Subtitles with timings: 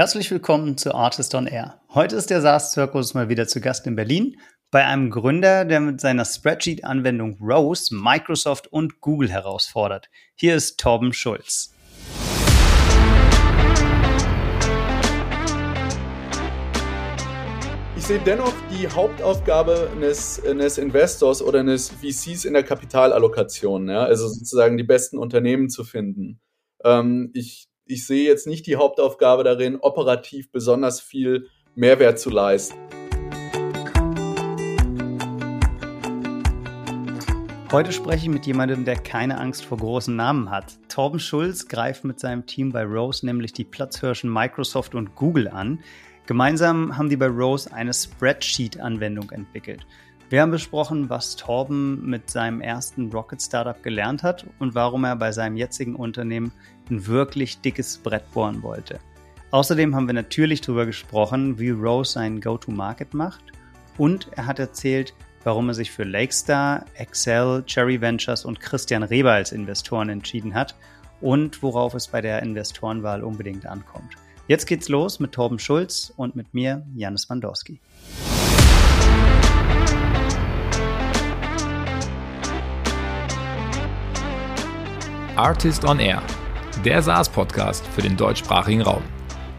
[0.00, 1.78] Herzlich willkommen zu Artist on Air.
[1.90, 6.00] Heute ist der SaaS-Zirkus mal wieder zu Gast in Berlin bei einem Gründer, der mit
[6.00, 10.08] seiner Spreadsheet-Anwendung Rose Microsoft und Google herausfordert.
[10.36, 11.74] Hier ist Torben Schulz.
[17.94, 24.04] Ich sehe dennoch die Hauptaufgabe eines, eines Investors oder eines VCs in der Kapitalallokation, ja?
[24.04, 26.40] also sozusagen die besten Unternehmen zu finden.
[26.84, 32.78] Ähm, ich ich sehe jetzt nicht die Hauptaufgabe darin, operativ besonders viel Mehrwert zu leisten.
[37.72, 40.78] Heute spreche ich mit jemandem, der keine Angst vor großen Namen hat.
[40.88, 45.80] Torben Schulz greift mit seinem Team bei Rose nämlich die Platzhirschen Microsoft und Google an.
[46.26, 49.86] Gemeinsam haben die bei Rose eine Spreadsheet-Anwendung entwickelt.
[50.30, 55.16] Wir haben besprochen, was Torben mit seinem ersten Rocket Startup gelernt hat und warum er
[55.16, 56.52] bei seinem jetzigen Unternehmen
[56.90, 59.00] ein wirklich dickes Brett bohren wollte.
[59.50, 63.42] Außerdem haben wir natürlich darüber gesprochen, wie Rose seinen Go-to-Market macht
[63.98, 65.14] und er hat erzählt,
[65.44, 70.74] warum er sich für Lakestar, Excel, Cherry Ventures und Christian Reber als Investoren entschieden hat
[71.20, 74.14] und worauf es bei der Investorenwahl unbedingt ankommt.
[74.48, 77.80] Jetzt geht's los mit Torben Schulz und mit mir, Janis Wandowski.
[85.36, 86.22] Artist on Air,
[86.84, 89.02] der SaaS-Podcast für den deutschsprachigen Raum.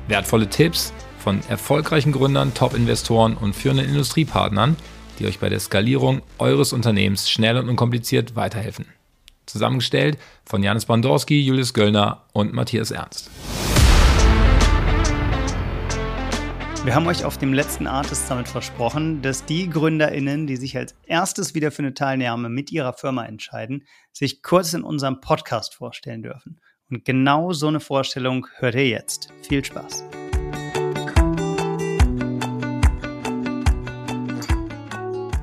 [0.08, 4.75] Wertvolle Tipps von erfolgreichen Gründern, Top-Investoren und führenden Industriepartnern,
[5.19, 8.88] die euch bei der Skalierung eures Unternehmens schnell und unkompliziert weiterhelfen.
[9.45, 13.30] Zusammengestellt von Janis Bandorski, Julius Göllner und Matthias Ernst.
[16.83, 20.95] Wir haben euch auf dem letzten Artist Summit versprochen, dass die GründerInnen, die sich als
[21.05, 26.23] erstes wieder für eine Teilnahme mit ihrer Firma entscheiden, sich kurz in unserem Podcast vorstellen
[26.23, 26.59] dürfen.
[26.92, 29.34] Und genau so eine Vorstellung hört ihr jetzt.
[29.47, 30.03] Viel Spaß!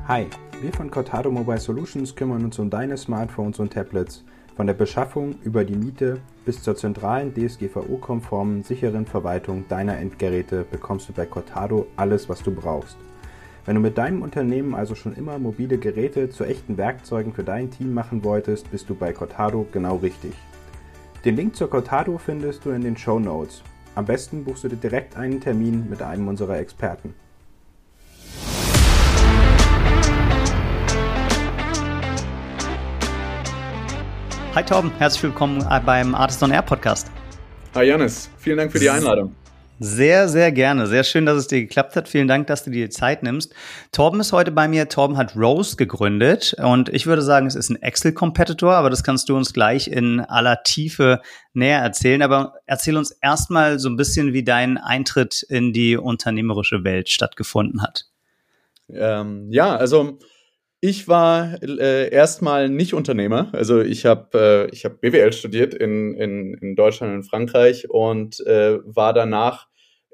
[0.06, 0.26] Hi,
[0.60, 4.24] wir von Cortado Mobile Solutions kümmern uns um deine Smartphones und Tablets–
[4.58, 11.08] von der Beschaffung über die Miete bis zur zentralen DSGVO-konformen, sicheren Verwaltung deiner Endgeräte bekommst
[11.08, 12.96] du bei Cortado alles, was du brauchst.
[13.66, 17.70] Wenn du mit deinem Unternehmen also schon immer mobile Geräte zu echten Werkzeugen für dein
[17.70, 20.32] Team machen wolltest, bist du bei Cortado genau richtig.
[21.24, 23.62] Den Link zur Cortado findest du in den Show Notes.
[23.96, 27.12] Am besten buchst du dir direkt einen Termin mit einem unserer Experten.
[34.54, 37.10] Hi Torben, herzlich willkommen beim Artist on Air Podcast.
[37.74, 39.34] Hi Janis, vielen Dank für die Einladung.
[39.80, 40.86] Sehr, sehr gerne.
[40.88, 42.08] Sehr schön, dass es dir geklappt hat.
[42.08, 43.54] Vielen Dank, dass du dir Zeit nimmst.
[43.92, 44.88] Torben ist heute bei mir.
[44.88, 49.28] Torben hat Rose gegründet und ich würde sagen, es ist ein Excel-Competitor, aber das kannst
[49.28, 51.20] du uns gleich in aller Tiefe
[51.52, 52.22] näher erzählen.
[52.22, 57.80] Aber erzähl uns erstmal so ein bisschen, wie dein Eintritt in die unternehmerische Welt stattgefunden
[57.82, 58.06] hat.
[58.90, 60.18] Ähm, ja, also
[60.80, 63.48] ich war äh, erstmal nicht Unternehmer.
[63.52, 68.44] Also ich habe äh, ich hab BWL studiert in, in, in Deutschland und Frankreich und
[68.46, 69.67] äh, war danach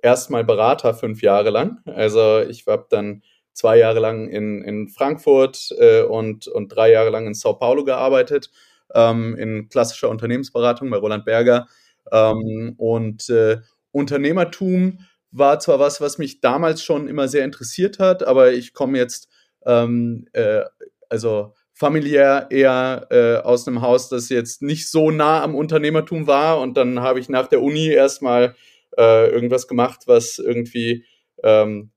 [0.04, 1.78] erstmal Berater fünf Jahre lang.
[1.86, 3.22] Also ich habe dann
[3.54, 7.84] zwei Jahre lang in, in Frankfurt äh, und, und drei Jahre lang in Sao Paulo
[7.84, 8.50] gearbeitet,
[8.94, 11.66] ähm, in klassischer Unternehmensberatung bei Roland Berger.
[12.12, 13.60] Ähm, und äh,
[13.92, 14.98] Unternehmertum
[15.30, 19.28] war zwar was, was mich damals schon immer sehr interessiert hat, aber ich komme jetzt
[19.64, 20.64] ähm, äh,
[21.08, 26.60] also familiär eher äh, aus einem Haus, das jetzt nicht so nah am Unternehmertum war.
[26.60, 28.54] Und dann habe ich nach der Uni erstmal
[28.98, 31.04] äh, irgendwas gemacht, was irgendwie
[31.42, 31.90] ähm,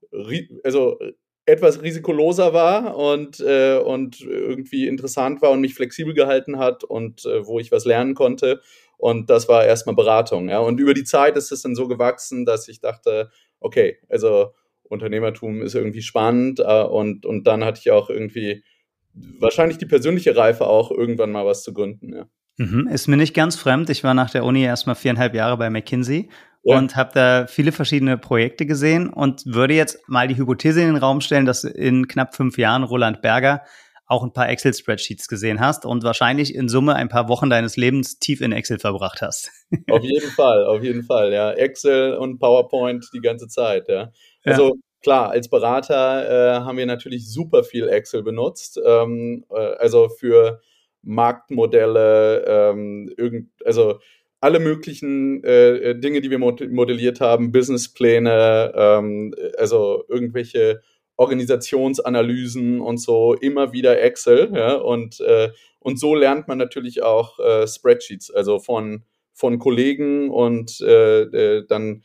[0.63, 0.99] also
[1.45, 7.25] etwas risikoloser war und, äh, und irgendwie interessant war und mich flexibel gehalten hat und
[7.25, 8.61] äh, wo ich was lernen konnte.
[8.97, 10.49] Und das war erstmal Beratung.
[10.49, 10.59] Ja.
[10.59, 13.29] Und über die Zeit ist es dann so gewachsen, dass ich dachte,
[13.61, 14.53] okay, also
[14.83, 18.63] Unternehmertum ist irgendwie spannend äh, und, und dann hatte ich auch irgendwie
[19.39, 22.13] wahrscheinlich die persönliche Reife auch, irgendwann mal was zu gründen.
[22.13, 22.27] Ja.
[22.57, 23.89] Mhm, ist mir nicht ganz fremd.
[23.89, 26.29] Ich war nach der Uni erstmal viereinhalb Jahre bei McKinsey
[26.67, 26.77] ja.
[26.77, 30.97] und habe da viele verschiedene Projekte gesehen und würde jetzt mal die Hypothese in den
[30.97, 33.61] Raum stellen, dass in knapp fünf Jahren Roland Berger
[34.05, 38.19] auch ein paar Excel-Spreadsheets gesehen hast und wahrscheinlich in Summe ein paar Wochen deines Lebens
[38.19, 39.51] tief in Excel verbracht hast.
[39.89, 41.51] Auf jeden Fall, auf jeden Fall, ja.
[41.51, 44.11] Excel und PowerPoint die ganze Zeit, ja.
[44.45, 44.73] Also ja.
[45.03, 48.79] klar, als Berater äh, haben wir natürlich super viel Excel benutzt.
[48.85, 50.61] Ähm, äh, also für
[51.01, 53.99] Marktmodelle, ähm, irgend, also
[54.39, 60.81] alle möglichen äh, Dinge, die wir modelliert haben, Businesspläne, ähm, also irgendwelche
[61.15, 64.51] Organisationsanalysen und so, immer wieder Excel.
[64.53, 65.49] Ja, und, äh,
[65.79, 69.03] und so lernt man natürlich auch äh, Spreadsheets, also von,
[69.33, 72.03] von Kollegen und äh, äh dann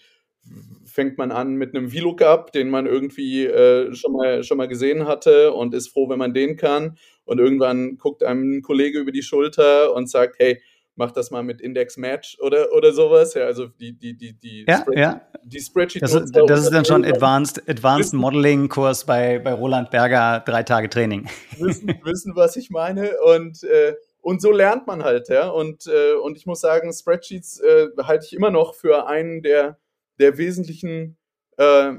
[0.84, 5.06] fängt man an mit einem VLOOKUP, den man irgendwie äh, schon, mal, schon mal gesehen
[5.06, 6.98] hatte und ist froh, wenn man den kann.
[7.24, 10.60] Und irgendwann guckt einem ein Kollege über die Schulter und sagt, hey,
[10.96, 13.34] mach das mal mit Index Match oder, oder sowas.
[13.34, 15.28] Ja, also die, die, die, die, ja, Spreadsheet, ja.
[15.44, 16.02] die Spreadsheet.
[16.02, 20.62] Das, ist, das ist dann schon Advanced, Advanced Modeling Kurs bei, bei Roland Berger, drei
[20.62, 21.28] Tage Training.
[21.58, 23.12] Wissen, wissen was ich meine.
[23.22, 25.48] Und, äh, und so lernt man halt, ja.
[25.48, 29.78] Und, äh, und ich muss sagen, Spreadsheets äh, halte ich immer noch für einen der,
[30.18, 31.16] der wesentlichen
[31.56, 31.94] äh,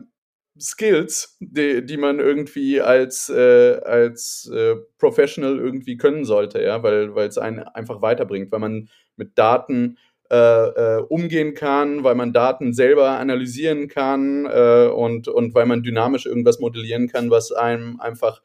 [0.60, 7.10] Skills, die, die man irgendwie als, äh, als äh, Professional irgendwie können sollte, ja, weil
[7.18, 9.98] es einen einfach weiterbringt, weil man mit Daten
[10.30, 15.84] äh, äh, umgehen kann, weil man Daten selber analysieren kann äh, und, und weil man
[15.84, 18.42] dynamisch irgendwas modellieren kann, was einem einfach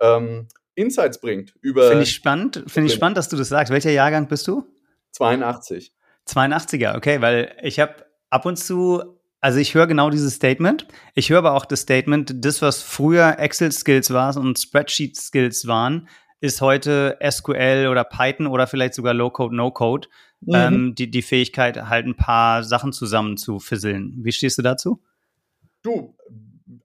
[0.00, 1.88] ähm, Insights bringt über.
[1.88, 3.72] Finde ich spannend, finde ich spannend, dass du das sagst.
[3.72, 4.66] Welcher Jahrgang bist du?
[5.12, 5.92] 82.
[6.26, 10.86] 82er, okay, weil ich habe ab und zu also ich höre genau dieses Statement.
[11.14, 16.08] Ich höre aber auch das Statement, das, was früher Excel-Skills war und Spreadsheet-Skills waren,
[16.40, 20.08] ist heute SQL oder Python oder vielleicht sogar Low-Code, No-Code.
[20.40, 20.54] Mhm.
[20.54, 24.14] Ähm, die, die Fähigkeit, halt ein paar Sachen zusammen zu fisseln.
[24.22, 25.02] Wie stehst du dazu?
[25.82, 26.16] Du,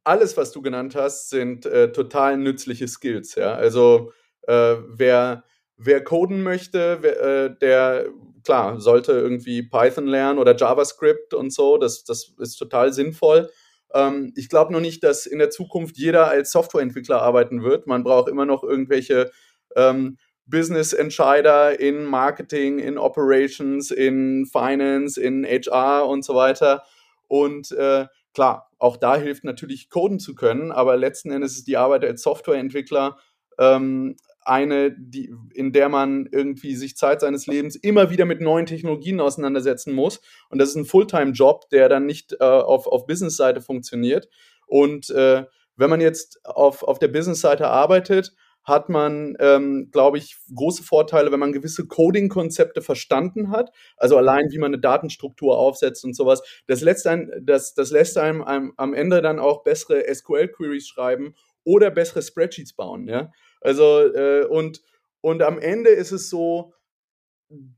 [0.03, 3.35] alles, was du genannt hast, sind äh, total nützliche Skills.
[3.35, 3.53] Ja?
[3.53, 4.11] Also
[4.47, 5.43] äh, wer,
[5.77, 8.07] wer coden möchte, wer, äh, der
[8.45, 11.77] klar, sollte irgendwie Python lernen oder JavaScript und so.
[11.77, 13.49] Das, das ist total sinnvoll.
[13.93, 17.87] Ähm, ich glaube noch nicht, dass in der Zukunft jeder als Softwareentwickler arbeiten wird.
[17.87, 19.31] Man braucht immer noch irgendwelche
[19.75, 26.83] ähm, Business-Entscheider in Marketing, in Operations, in Finance, in HR und so weiter.
[27.27, 31.77] Und äh, klar, auch da hilft natürlich Coden zu können, aber letzten Endes ist die
[31.77, 33.17] Arbeit als Softwareentwickler
[33.57, 38.65] ähm, eine, die, in der man irgendwie sich Zeit seines Lebens immer wieder mit neuen
[38.65, 40.21] Technologien auseinandersetzen muss.
[40.49, 44.29] Und das ist ein Fulltime-Job, der dann nicht äh, auf, auf Business-Seite funktioniert.
[44.67, 45.45] Und äh,
[45.75, 48.33] wenn man jetzt auf, auf der Business-Seite arbeitet,
[48.65, 53.69] hat man, ähm, glaube ich, große Vorteile, wenn man gewisse Coding-Konzepte verstanden hat.
[53.95, 56.41] Also allein, wie man eine Datenstruktur aufsetzt und sowas.
[56.65, 61.35] Das lässt, ein, das, das lässt einem, einem am Ende dann auch bessere SQL-Queries schreiben
[61.63, 63.07] oder bessere Spreadsheets bauen.
[63.07, 63.31] Ja?
[63.65, 64.81] Also, äh, und,
[65.21, 66.73] und am Ende ist es so,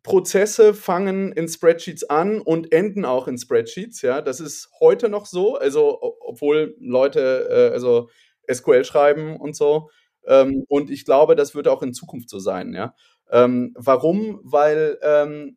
[0.04, 4.01] Prozesse fangen in Spreadsheets an und enden auch in Spreadsheets.
[4.01, 5.57] Ja, das ist heute noch so.
[5.57, 8.10] Also, obwohl Leute äh, also
[8.51, 9.89] SQL schreiben und so.
[10.25, 12.74] Ähm, und ich glaube, das wird auch in Zukunft so sein.
[12.74, 12.95] Ja,
[13.30, 14.40] ähm, warum?
[14.44, 15.56] Weil ähm,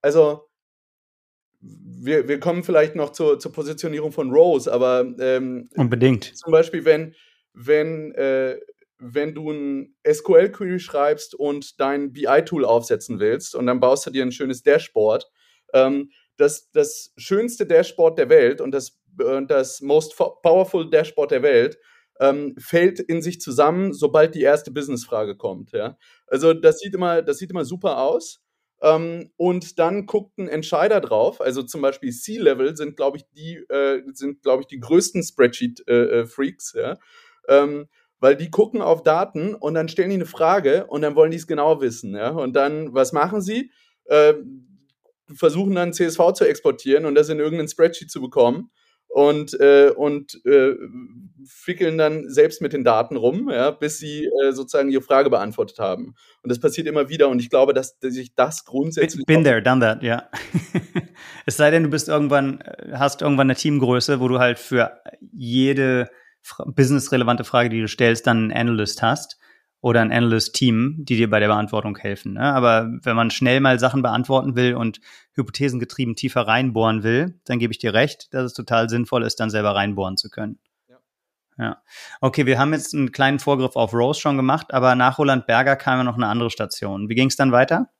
[0.00, 0.48] also
[1.60, 6.36] wir, wir kommen vielleicht noch zur, zur Positionierung von Rose, aber ähm, unbedingt.
[6.36, 7.14] Zum Beispiel, wenn
[7.54, 8.58] wenn äh,
[8.98, 14.22] wenn du ein SQL-Query schreibst und dein BI-Tool aufsetzen willst und dann baust du dir
[14.22, 15.30] ein schönes Dashboard.
[15.72, 21.42] Ähm, das, das schönste Dashboard der Welt und das, äh, das most powerful Dashboard der
[21.42, 21.78] Welt
[22.20, 25.72] ähm, fällt in sich zusammen, sobald die erste Businessfrage kommt.
[25.72, 25.98] Ja?
[26.26, 28.40] Also das sieht immer, das sieht immer super aus.
[28.82, 31.40] Ähm, und dann guckt ein Entscheider drauf.
[31.40, 36.74] Also zum Beispiel C-Level sind, glaube ich, die äh, sind, glaube ich, die größten Spreadsheet-Freaks.
[36.74, 36.98] Äh, äh ja?
[37.48, 37.88] Ähm,
[38.24, 41.36] weil die gucken auf Daten und dann stellen die eine Frage und dann wollen die
[41.36, 42.14] es genau wissen.
[42.14, 42.30] Ja?
[42.30, 43.70] Und dann, was machen sie?
[44.06, 44.32] Äh,
[45.34, 48.70] versuchen dann CSV zu exportieren und das in irgendein Spreadsheet zu bekommen
[49.08, 50.74] und, äh, und äh,
[51.44, 55.78] fickeln dann selbst mit den Daten rum, ja, bis sie äh, sozusagen ihre Frage beantwortet
[55.78, 56.14] haben.
[56.42, 59.26] Und das passiert immer wieder und ich glaube, dass, dass sich das grundsätzlich.
[59.26, 60.30] Been there, done that, ja.
[61.44, 64.98] es sei denn, du bist irgendwann, äh, hast irgendwann eine Teamgröße, wo du halt für
[65.30, 66.08] jede
[66.66, 69.38] businessrelevante Frage, die du stellst, dann einen Analyst hast
[69.80, 72.34] oder ein Analyst-Team, die dir bei der Beantwortung helfen.
[72.34, 72.54] Ne?
[72.54, 74.98] Aber wenn man schnell mal Sachen beantworten will und
[75.34, 79.50] hypothesengetrieben tiefer reinbohren will, dann gebe ich dir recht, dass es total sinnvoll ist, dann
[79.50, 80.58] selber reinbohren zu können.
[80.88, 80.96] Ja.
[81.58, 81.82] ja.
[82.22, 85.76] Okay, wir haben jetzt einen kleinen Vorgriff auf Rose schon gemacht, aber nach Roland Berger
[85.76, 87.10] kam ja noch eine andere Station.
[87.10, 87.90] Wie ging es dann weiter?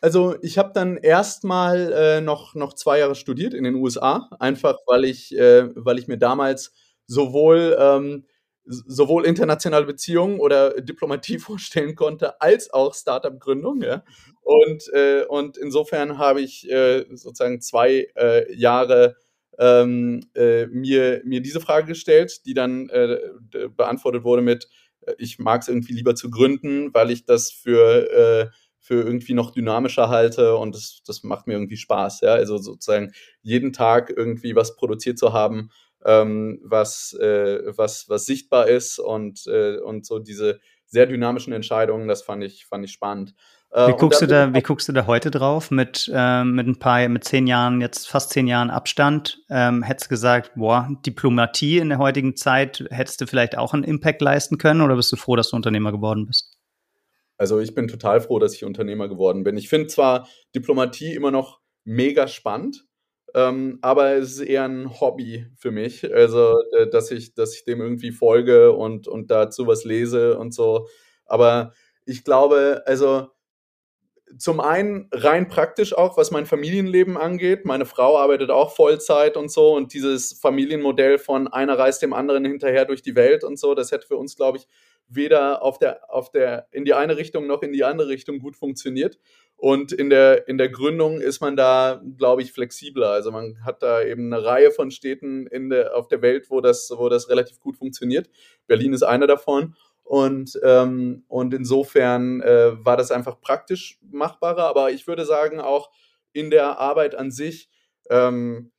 [0.00, 4.76] Also ich habe dann erstmal äh, noch, noch zwei Jahre studiert in den USA, einfach
[4.86, 6.72] weil ich, äh, weil ich mir damals
[7.08, 8.26] sowohl, ähm,
[8.64, 13.82] sowohl internationale Beziehungen oder Diplomatie vorstellen konnte, als auch Startup-Gründung.
[13.82, 14.04] Ja?
[14.42, 19.16] Und, äh, und insofern habe ich äh, sozusagen zwei äh, Jahre
[19.58, 23.18] ähm, äh, mir, mir diese Frage gestellt, die dann äh,
[23.76, 24.68] beantwortet wurde mit,
[25.00, 29.50] äh, ich mag es irgendwie lieber zu gründen, weil ich das für für irgendwie noch
[29.50, 32.22] dynamischer halte und das, das macht mir irgendwie Spaß.
[32.22, 32.32] Ja?
[32.32, 33.12] Also sozusagen
[33.42, 35.68] jeden Tag irgendwie was produziert zu haben,
[36.08, 42.08] ähm, was, äh, was, was sichtbar ist und, äh, und so diese sehr dynamischen Entscheidungen,
[42.08, 43.34] das fand ich, fand ich spannend.
[43.70, 46.78] Äh, wie guckst, du da, wie guckst du da heute drauf mit, äh, mit ein
[46.78, 49.42] paar, mit zehn Jahren, jetzt fast zehn Jahren Abstand?
[49.50, 53.84] Ähm, hättest du gesagt, boah, Diplomatie in der heutigen Zeit, hättest du vielleicht auch einen
[53.84, 56.56] Impact leisten können oder bist du froh, dass du Unternehmer geworden bist?
[57.36, 59.58] Also ich bin total froh, dass ich Unternehmer geworden bin.
[59.58, 62.87] Ich finde zwar Diplomatie immer noch mega spannend,
[63.34, 66.12] ähm, aber es ist eher ein Hobby für mich.
[66.12, 70.54] Also, äh, dass ich, dass ich dem irgendwie folge und, und dazu was lese und
[70.54, 70.88] so.
[71.26, 71.72] Aber
[72.06, 73.28] ich glaube, also
[74.36, 77.64] zum einen rein praktisch auch, was mein Familienleben angeht.
[77.64, 82.44] Meine Frau arbeitet auch Vollzeit und so und dieses Familienmodell von einer reist dem anderen
[82.44, 84.66] hinterher durch die Welt und so, das hätte für uns, glaube ich,
[85.08, 88.56] weder auf der, auf der, in die eine Richtung noch in die andere Richtung gut
[88.56, 89.18] funktioniert.
[89.56, 93.10] Und in der, in der Gründung ist man da, glaube ich, flexibler.
[93.10, 96.60] Also man hat da eben eine Reihe von Städten in der, auf der Welt, wo
[96.60, 98.30] das, wo das relativ gut funktioniert.
[98.68, 99.74] Berlin ist einer davon.
[100.04, 105.90] Und, ähm, und insofern äh, war das einfach praktisch machbarer, aber ich würde sagen, auch
[106.32, 107.68] in der Arbeit an sich,
[108.08, 108.70] ähm,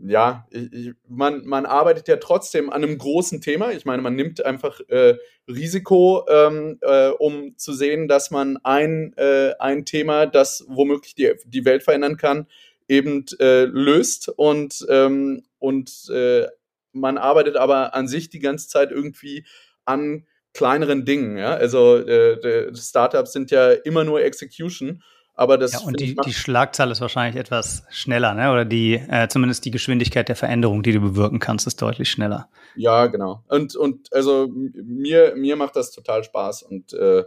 [0.00, 3.72] ja, ich, man, man arbeitet ja trotzdem an einem großen Thema.
[3.72, 5.16] Ich meine, man nimmt einfach äh,
[5.48, 11.32] Risiko, ähm, äh, um zu sehen, dass man ein, äh, ein Thema, das womöglich die,
[11.46, 12.46] die Welt verändern kann,
[12.86, 16.46] eben äh, löst und, ähm, und äh,
[16.92, 19.44] man arbeitet aber an sich die ganze Zeit irgendwie
[19.84, 21.36] an kleineren Dingen.
[21.36, 21.54] Ja?
[21.54, 25.02] Also äh, Startups sind ja immer nur Execution.
[25.38, 28.50] Aber das ja, und die, die Schlagzahl ist wahrscheinlich etwas schneller, ne?
[28.50, 32.48] Oder die, äh, zumindest die Geschwindigkeit der Veränderung, die du bewirken kannst, ist deutlich schneller.
[32.74, 33.44] Ja, genau.
[33.46, 37.22] Und, und also mir, mir macht das total Spaß und äh,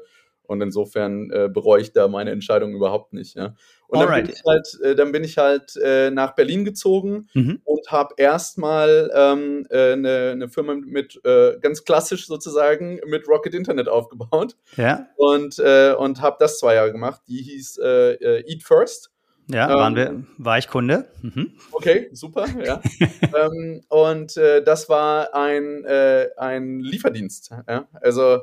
[0.51, 3.37] und insofern äh, bereue ich da meine Entscheidung überhaupt nicht.
[3.37, 3.55] Ja.
[3.87, 7.61] Und dann bin, ich halt, äh, dann bin ich halt äh, nach Berlin gezogen mhm.
[7.63, 13.53] und habe erstmal ähm, äh, eine, eine Firma mit, äh, ganz klassisch sozusagen, mit Rocket
[13.53, 14.57] Internet aufgebaut.
[14.75, 15.07] Ja.
[15.15, 17.21] Und, äh, und habe das zwei Jahre gemacht.
[17.29, 19.09] Die hieß Eat First.
[19.47, 21.07] Ja, waren wir, ähm, war ich Kunde.
[21.21, 21.53] Mhm.
[21.71, 22.81] Okay, super, ja.
[23.21, 27.51] ähm, und äh, das war ein, äh, ein Lieferdienst.
[27.67, 27.87] Ja?
[27.93, 28.41] Also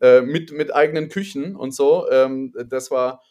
[0.00, 2.08] äh, mit, mit eigenen Küchen und so.
[2.10, 3.22] Ähm, das war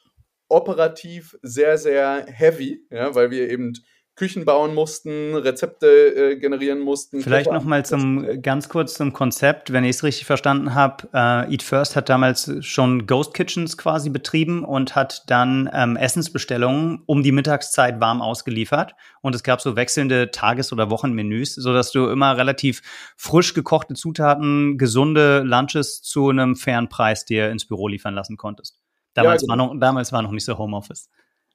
[0.48, 3.74] operativ sehr, sehr heavy, ja, weil wir eben
[4.20, 7.22] Küchen bauen mussten, Rezepte äh, generieren mussten.
[7.22, 11.08] Vielleicht noch mal zum ganz kurz zum Konzept, wenn ich es richtig verstanden habe.
[11.14, 17.02] Äh, Eat First hat damals schon Ghost Kitchens quasi betrieben und hat dann ähm, Essensbestellungen
[17.06, 21.92] um die Mittagszeit warm ausgeliefert und es gab so wechselnde Tages- oder Wochenmenüs, so dass
[21.92, 22.82] du immer relativ
[23.16, 28.82] frisch gekochte Zutaten, gesunde Lunches zu einem fairen Preis dir ins Büro liefern lassen konntest.
[29.14, 29.70] Damals, ja, genau.
[29.70, 31.10] war, noch, damals war noch nicht so Homeoffice.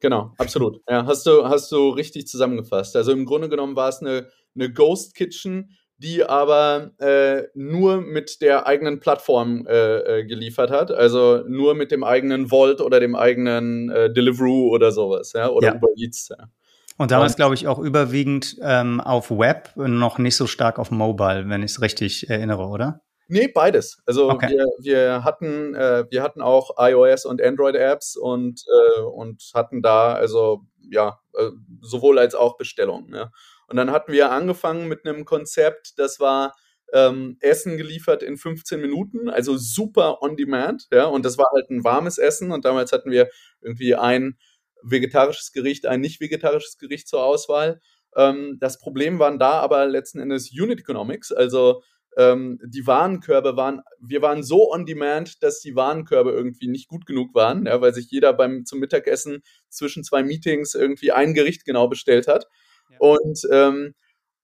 [0.04, 0.82] Genau, absolut.
[0.86, 2.94] Ja, hast du, hast du richtig zusammengefasst.
[2.94, 8.42] Also im Grunde genommen war es eine, eine Ghost Kitchen, die aber äh, nur mit
[8.42, 13.14] der eigenen Plattform äh, äh, geliefert hat, also nur mit dem eigenen Vault oder dem
[13.14, 15.74] eigenen äh, Deliveroo oder sowas, ja, oder ja.
[15.76, 16.28] Uber Eats.
[16.28, 16.50] Ja.
[16.98, 21.48] Und damals, glaube ich, auch überwiegend ähm, auf Web, noch nicht so stark auf Mobile,
[21.48, 23.00] wenn ich es richtig erinnere, oder?
[23.28, 24.02] Nee, beides.
[24.06, 24.50] Also okay.
[24.50, 29.82] wir, wir hatten äh, wir hatten auch iOS und Android Apps und äh, und hatten
[29.82, 31.50] da also ja äh,
[31.80, 33.14] sowohl als auch Bestellungen.
[33.14, 33.30] Ja.
[33.68, 36.54] Und dann hatten wir angefangen mit einem Konzept, das war
[36.92, 41.06] ähm, Essen geliefert in 15 Minuten, also super on demand, ja.
[41.06, 43.28] Und das war halt ein warmes Essen und damals hatten wir
[43.62, 44.38] irgendwie ein
[44.82, 47.80] vegetarisches Gericht, ein nicht vegetarisches Gericht zur Auswahl.
[48.16, 51.82] Ähm, das Problem waren da aber letzten Endes Unit Economics, also
[52.16, 57.06] ähm, die Warenkörbe waren, wir waren so on demand, dass die Warenkörbe irgendwie nicht gut
[57.06, 61.64] genug waren, ja, weil sich jeder beim zum Mittagessen zwischen zwei Meetings irgendwie ein Gericht
[61.64, 62.46] genau bestellt hat.
[62.90, 62.98] Ja.
[62.98, 63.94] Und ähm,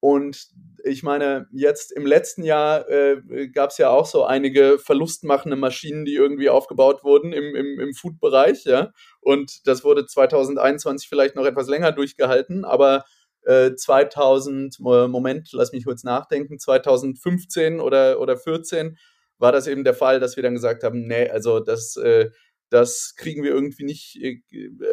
[0.00, 0.48] und
[0.82, 6.06] ich meine, jetzt im letzten Jahr äh, gab es ja auch so einige verlustmachende Maschinen,
[6.06, 8.92] die irgendwie aufgebaut wurden im, im, im Food-Bereich, ja.
[9.20, 13.04] Und das wurde 2021 vielleicht noch etwas länger durchgehalten, aber
[13.46, 18.98] 2000, äh, Moment, lass mich kurz nachdenken, 2015 oder, oder 14
[19.38, 22.30] war das eben der Fall, dass wir dann gesagt haben, nee, also das, äh,
[22.68, 24.40] das kriegen wir irgendwie nicht, äh,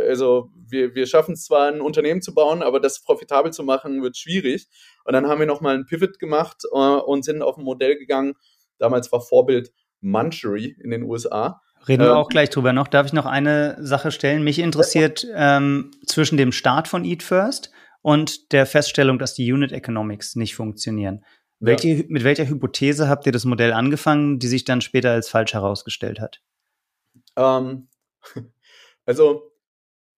[0.08, 4.02] also wir, wir schaffen es zwar ein Unternehmen zu bauen, aber das profitabel zu machen
[4.02, 4.68] wird schwierig.
[5.04, 8.34] Und dann haben wir nochmal einen Pivot gemacht äh, und sind auf ein Modell gegangen.
[8.80, 11.62] Damals war Vorbild Munchery in den USA.
[11.88, 12.88] Reden wir ähm, auch gleich drüber noch.
[12.88, 14.44] Darf ich noch eine Sache stellen?
[14.44, 17.72] Mich interessiert ähm, zwischen dem Start von Eat First
[18.08, 21.26] und der Feststellung, dass die Unit Economics nicht funktionieren.
[21.60, 21.68] Ja.
[21.68, 25.54] Welche, mit welcher Hypothese habt ihr das Modell angefangen, die sich dann später als falsch
[25.54, 26.42] herausgestellt hat?
[27.36, 27.90] Ähm,
[29.06, 29.52] also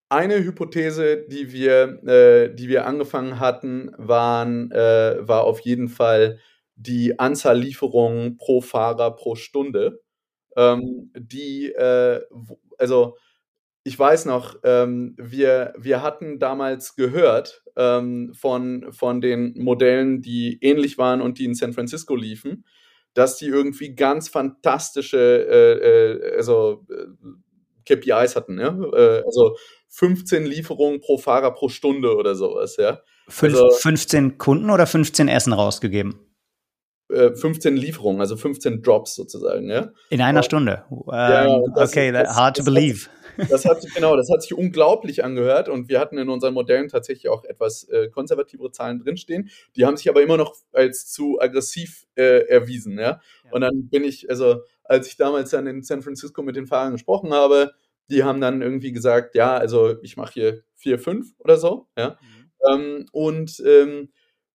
[0.07, 6.37] eine Hypothese, die wir, äh, die wir angefangen hatten, waren, äh, war auf jeden Fall
[6.75, 9.99] die Anzahl Lieferungen pro Fahrer pro Stunde.
[10.55, 12.21] Ähm, die, äh,
[12.77, 13.17] also
[13.83, 20.59] ich weiß noch, ähm, wir, wir hatten damals gehört ähm, von, von den Modellen, die
[20.61, 22.65] ähnlich waren und die in San Francisco liefen,
[23.13, 27.05] dass die irgendwie ganz fantastische äh, äh, also, äh,
[27.85, 28.59] KPIs hatten.
[28.59, 28.77] Ja?
[28.93, 29.55] Äh, also
[29.89, 32.77] 15 Lieferungen pro Fahrer pro Stunde oder sowas.
[32.77, 33.01] Ja?
[33.27, 36.19] Fünf, also, 15 Kunden oder 15 Essen rausgegeben?
[37.09, 39.89] 15 äh, Lieferungen, also 15 Drops sozusagen, ja.
[40.11, 40.83] In einer Stunde.
[40.89, 43.07] Um, ja, ähm, das, okay, das, hard to believe.
[43.07, 43.18] Das
[43.65, 47.29] hat sich, genau, das hat sich unglaublich angehört und wir hatten in unseren Modellen tatsächlich
[47.29, 49.49] auch etwas äh, konservativere Zahlen drinstehen.
[49.75, 53.21] Die haben sich aber immer noch als zu aggressiv äh, erwiesen, ja?
[53.45, 53.51] ja.
[53.51, 56.93] Und dann bin ich, also als ich damals dann in San Francisco mit den Fahrern
[56.93, 57.73] gesprochen habe,
[58.09, 62.17] die haben dann irgendwie gesagt, ja, also ich mache hier vier, fünf oder so, ja.
[62.21, 62.39] Mhm.
[62.71, 64.09] Ähm, und ähm,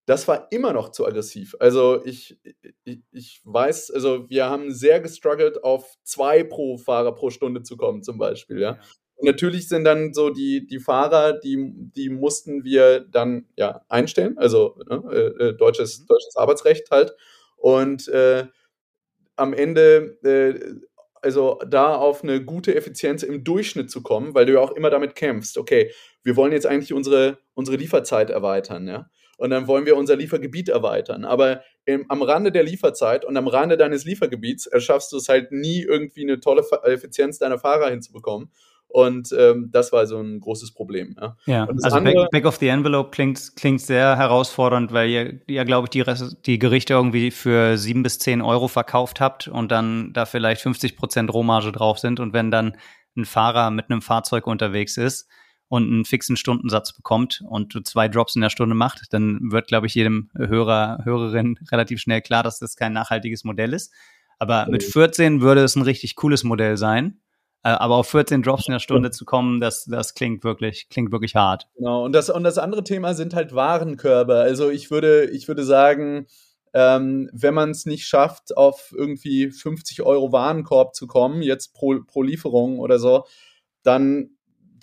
[0.07, 1.57] das war immer noch zu aggressiv.
[1.61, 2.39] Also ich,
[2.85, 7.77] ich, ich, weiß, also wir haben sehr gestruggelt, auf zwei pro Fahrer pro Stunde zu
[7.77, 8.79] kommen, zum Beispiel, ja.
[9.17, 14.37] Und natürlich sind dann so die, die Fahrer, die, die mussten wir dann ja einstellen,
[14.37, 16.07] also ne, äh, äh deutsches, mhm.
[16.09, 17.15] deutsches Arbeitsrecht halt.
[17.57, 18.47] Und äh,
[19.37, 20.75] am Ende, äh,
[21.23, 24.91] also da auf eine gute Effizienz im Durchschnitt zu kommen, weil du ja auch immer
[24.91, 25.93] damit kämpfst, okay,
[26.23, 29.09] wir wollen jetzt eigentlich unsere, unsere Lieferzeit erweitern, ja
[29.39, 31.25] und dann wollen wir unser Liefergebiet erweitern.
[31.25, 35.53] Aber im, am Rande der Lieferzeit und am Rande deines Liefergebiets erschaffst du es halt
[35.53, 38.51] nie irgendwie eine tolle Effizienz deiner Fahrer hinzubekommen.
[38.95, 41.17] Und ähm, das war so ein großes Problem.
[41.21, 45.41] Ja, ja also andere, back, back, of the Envelope klingt, klingt sehr herausfordernd, weil ihr
[45.49, 46.05] ja, glaube ich, die,
[46.47, 50.97] die Gerichte irgendwie für sieben bis zehn Euro verkauft habt und dann da vielleicht 50
[50.97, 52.21] Prozent Rohmarge drauf sind.
[52.21, 52.77] Und wenn dann
[53.17, 55.29] ein Fahrer mit einem Fahrzeug unterwegs ist,
[55.69, 59.87] und einen fixen Stundensatz bekommt und zwei Drops in der Stunde macht, dann wird, glaube
[59.87, 63.93] ich, jedem Hörer, Hörerin relativ schnell klar, dass das kein nachhaltiges Modell ist.
[64.39, 67.21] Aber mit 14 würde es ein richtig cooles Modell sein.
[67.63, 71.13] Äh, aber auf 14 Drops in der Stunde zu kommen, das, das klingt wirklich, klingt
[71.13, 71.67] wirklich hart.
[71.77, 72.05] Genau.
[72.05, 74.37] Und das, und das andere Thema sind halt Warenkörbe.
[74.37, 76.27] Also ich würde, ich würde sagen,
[76.75, 82.01] ähm, wenn man es nicht schafft, auf irgendwie 50 Euro Warenkorb zu kommen, jetzt pro,
[82.07, 83.25] pro Lieferung oder so,
[83.83, 84.34] dann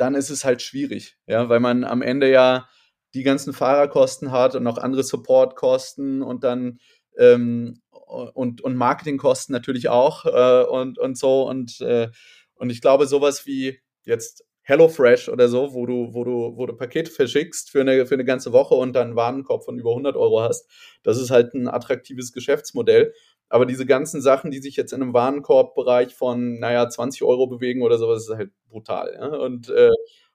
[0.02, 2.68] dann ist es halt schwierig, ja, weil man am Ende ja
[3.14, 6.80] die ganzen Fahrerkosten hat und noch andere Supportkosten und dann
[7.18, 12.10] ähm, und, und Marketingkosten natürlich auch äh, und, und so und, äh,
[12.56, 16.76] und ich glaube sowas wie jetzt HelloFresh oder so, wo du, wo du, wo du
[16.76, 20.16] Pakete verschickst für eine, für eine ganze Woche und dann einen Warenkorb von über 100
[20.16, 20.68] Euro hast,
[21.04, 23.14] das ist halt ein attraktives Geschäftsmodell.
[23.52, 27.82] Aber diese ganzen Sachen, die sich jetzt in einem Warenkorbbereich von, naja, 20 Euro bewegen
[27.82, 29.14] oder sowas, ist halt brutal.
[29.14, 29.28] Ja?
[29.28, 29.90] Und, äh,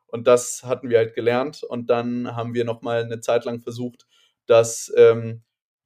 [0.08, 1.62] und das hatten wir halt gelernt.
[1.62, 4.06] Und dann haben wir nochmal eine Zeit lang versucht,
[4.46, 5.42] das, ähm,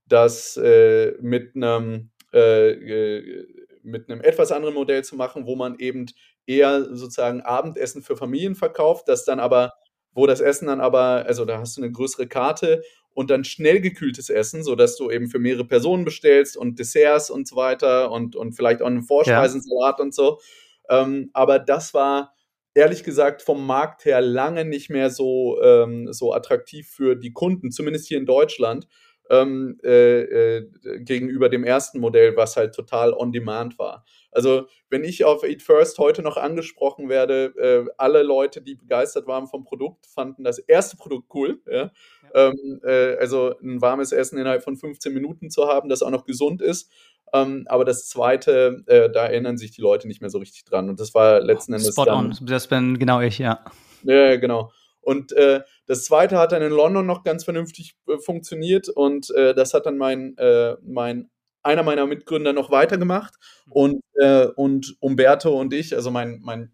[0.06, 3.46] das äh, mit einem äh, äh,
[3.82, 6.06] mit einem etwas anderen Modell zu machen, wo man eben
[6.46, 9.72] eher sozusagen Abendessen für Familien verkauft, das dann aber,
[10.12, 12.82] wo das Essen dann aber, also da hast du eine größere Karte
[13.14, 17.46] und dann schnell gekühltes Essen, sodass du eben für mehrere Personen bestellst und Desserts und
[17.46, 20.04] so weiter und, und vielleicht auch einen Vorspeisensalat ja.
[20.04, 20.40] und so.
[20.88, 22.34] Ähm, aber das war
[22.74, 27.70] ehrlich gesagt vom Markt her lange nicht mehr so, ähm, so attraktiv für die Kunden,
[27.70, 28.86] zumindest hier in Deutschland,
[29.30, 34.04] ähm, äh, äh, gegenüber dem ersten Modell, was halt total on demand war.
[34.32, 39.28] Also wenn ich auf Eat First heute noch angesprochen werde, äh, alle Leute, die begeistert
[39.28, 41.60] waren vom Produkt, fanden das erste Produkt cool.
[41.70, 41.92] Ja?
[42.34, 46.24] Ähm, äh, also ein warmes Essen innerhalb von 15 Minuten zu haben, das auch noch
[46.24, 46.90] gesund ist.
[47.32, 50.88] Ähm, aber das zweite, äh, da erinnern sich die Leute nicht mehr so richtig dran.
[50.88, 51.92] Und das war letzten Endes.
[51.92, 53.64] Spot dann, on, das bin genau ich, ja.
[54.02, 54.72] Ja, genau.
[55.00, 59.54] Und äh, das zweite hat dann in London noch ganz vernünftig äh, funktioniert und äh,
[59.54, 61.30] das hat dann mein, äh, mein
[61.62, 63.34] einer meiner Mitgründer noch weitergemacht
[63.66, 63.72] mhm.
[63.72, 66.72] und, äh, und Umberto und ich, also mein, mein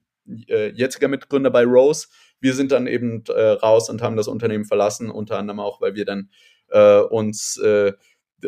[0.48, 2.08] äh, jetziger Mitgründer bei Rose,
[2.40, 5.94] wir sind dann eben äh, raus und haben das Unternehmen verlassen, unter anderem auch, weil
[5.94, 6.30] wir dann
[6.68, 7.92] äh, uns äh,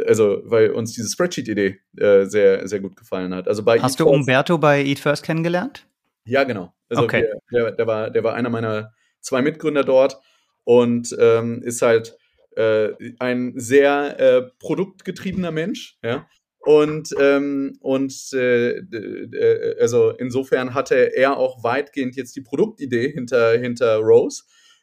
[0.06, 3.48] also weil uns diese Spreadsheet-Idee äh, sehr, sehr gut gefallen hat.
[3.48, 5.86] Also bei Hast Eat du Umberto bei Eat First kennengelernt?
[6.24, 6.74] Ja, genau.
[6.88, 7.26] Also okay.
[7.48, 10.20] wir, der, der, war, der war einer meiner zwei Mitgründer dort
[10.64, 12.16] und ähm, ist halt
[12.56, 16.26] äh, ein sehr äh, produktgetriebener Mensch, ja.
[16.68, 23.58] Und, ähm, und äh, äh, also insofern hatte er auch weitgehend jetzt die Produktidee hinter,
[23.58, 24.42] hinter Rose.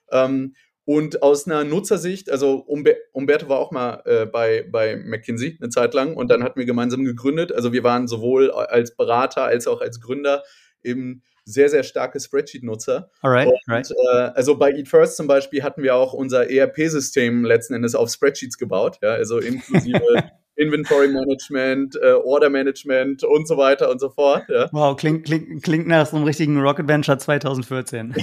[0.10, 5.60] Ähm, und aus einer Nutzersicht, also Umber Umberto war auch mal äh, bei, bei McKinsey
[5.62, 7.54] eine Zeit lang und dann hatten wir gemeinsam gegründet.
[7.54, 10.42] Also wir waren sowohl als Berater als auch als Gründer
[10.82, 13.12] eben sehr, sehr starke Spreadsheet-Nutzer.
[13.22, 13.92] Alright, und, right.
[13.92, 18.10] Äh, also bei Eat First zum Beispiel hatten wir auch unser ERP-System letzten Endes auf
[18.10, 20.02] Spreadsheets gebaut, ja, also inklusive
[20.58, 24.44] Inventory Management, äh, Order Management und so weiter und so fort.
[24.50, 24.70] Ja.
[24.72, 28.16] Wow, klingt, klingt, klingt nach so einem richtigen Rocket Venture 2014.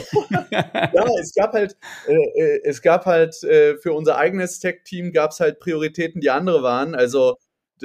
[0.51, 5.33] ja, es gab halt, äh, äh, es gab halt äh, für unser eigenes Tech-Team gab
[5.33, 6.95] es halt Prioritäten, die andere waren.
[6.95, 7.37] Also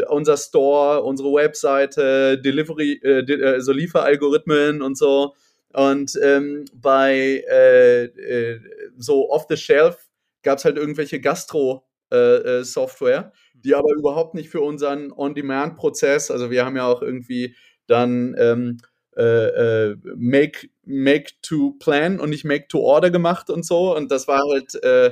[0.10, 5.34] unser Store, unsere Webseite, Delivery, äh, also Lieferalgorithmen und so.
[5.74, 8.60] Und ähm, bei äh, äh,
[8.98, 10.08] so off-the-shelf
[10.44, 13.32] gab es halt irgendwelche Gastro-Software, äh, äh,
[13.64, 17.56] die aber überhaupt nicht für unseren On-Demand-Prozess, also wir haben ja auch irgendwie
[17.88, 18.78] dann ähm,
[19.18, 19.22] äh,
[19.90, 23.96] äh, make, make to Plan und nicht Make to Order gemacht und so.
[23.96, 25.12] Und das war halt, äh,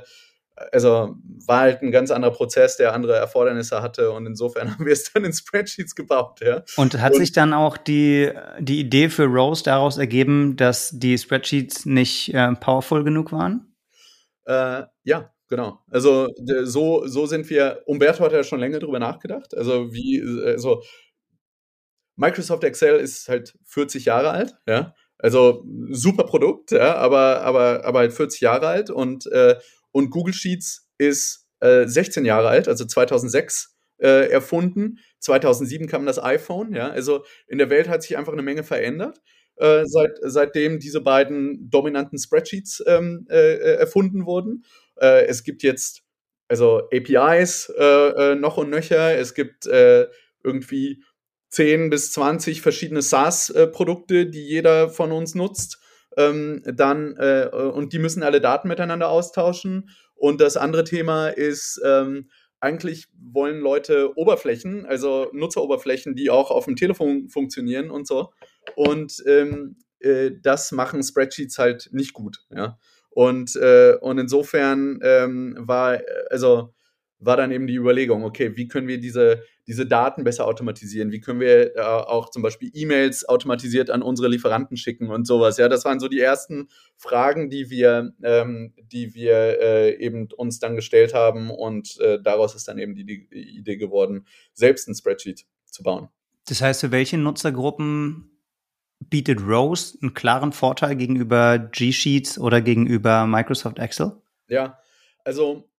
[0.72, 1.16] also
[1.48, 5.12] war halt ein ganz anderer Prozess, der andere Erfordernisse hatte und insofern haben wir es
[5.12, 6.62] dann in Spreadsheets gebaut, ja.
[6.78, 11.18] Und hat und, sich dann auch die, die Idee für Rose daraus ergeben, dass die
[11.18, 13.76] Spreadsheets nicht äh, powerful genug waren?
[14.46, 15.80] Äh, ja, genau.
[15.90, 16.30] Also
[16.64, 20.82] so, so sind wir, Umberto hat ja schon länger drüber nachgedacht, also wie, also
[22.16, 24.94] Microsoft Excel ist halt 40 Jahre alt, ja.
[25.18, 29.56] Also super Produkt, ja, aber, aber, aber halt 40 Jahre alt und, äh,
[29.92, 35.00] und Google Sheets ist äh, 16 Jahre alt, also 2006 äh, erfunden.
[35.20, 36.90] 2007 kam das iPhone, ja.
[36.90, 39.22] Also in der Welt hat sich einfach eine Menge verändert.
[39.58, 44.66] Äh, seit, seitdem diese beiden dominanten Spreadsheets ähm, äh, äh erfunden wurden.
[45.00, 46.02] Äh, es gibt jetzt
[46.48, 49.18] also APIs äh, äh, noch und nöcher.
[49.18, 51.04] Es gibt irgendwie
[51.50, 55.80] 10 bis 20 verschiedene SaaS-Produkte, die jeder von uns nutzt.
[56.18, 59.90] Ähm, dann, äh, und die müssen alle Daten miteinander austauschen.
[60.14, 62.30] Und das andere Thema ist, ähm,
[62.60, 68.32] eigentlich wollen Leute Oberflächen, also Nutzeroberflächen, die auch auf dem Telefon funktionieren und so.
[68.76, 72.40] Und ähm, äh, das machen Spreadsheets halt nicht gut.
[72.50, 72.78] Ja?
[73.16, 76.74] Und, äh, und insofern ähm, war, also
[77.18, 81.14] war dann eben die Überlegung, okay, wie können wir diese, diese Daten besser automatisieren?
[81.14, 85.58] Wie können wir äh, auch zum Beispiel E-Mails automatisiert an unsere Lieferanten schicken und sowas?
[85.58, 90.60] Ja, das waren so die ersten Fragen, die wir, ähm, die wir äh, eben uns
[90.60, 94.96] dann gestellt haben und äh, daraus ist dann eben die, die Idee geworden, selbst ein
[94.96, 96.10] Spreadsheet zu bauen.
[96.50, 98.35] Das heißt, für welche Nutzergruppen
[99.00, 104.14] bietet Rose einen klaren Vorteil gegenüber G-Sheets oder gegenüber Microsoft Excel?
[104.48, 104.80] Ja,
[105.24, 105.70] also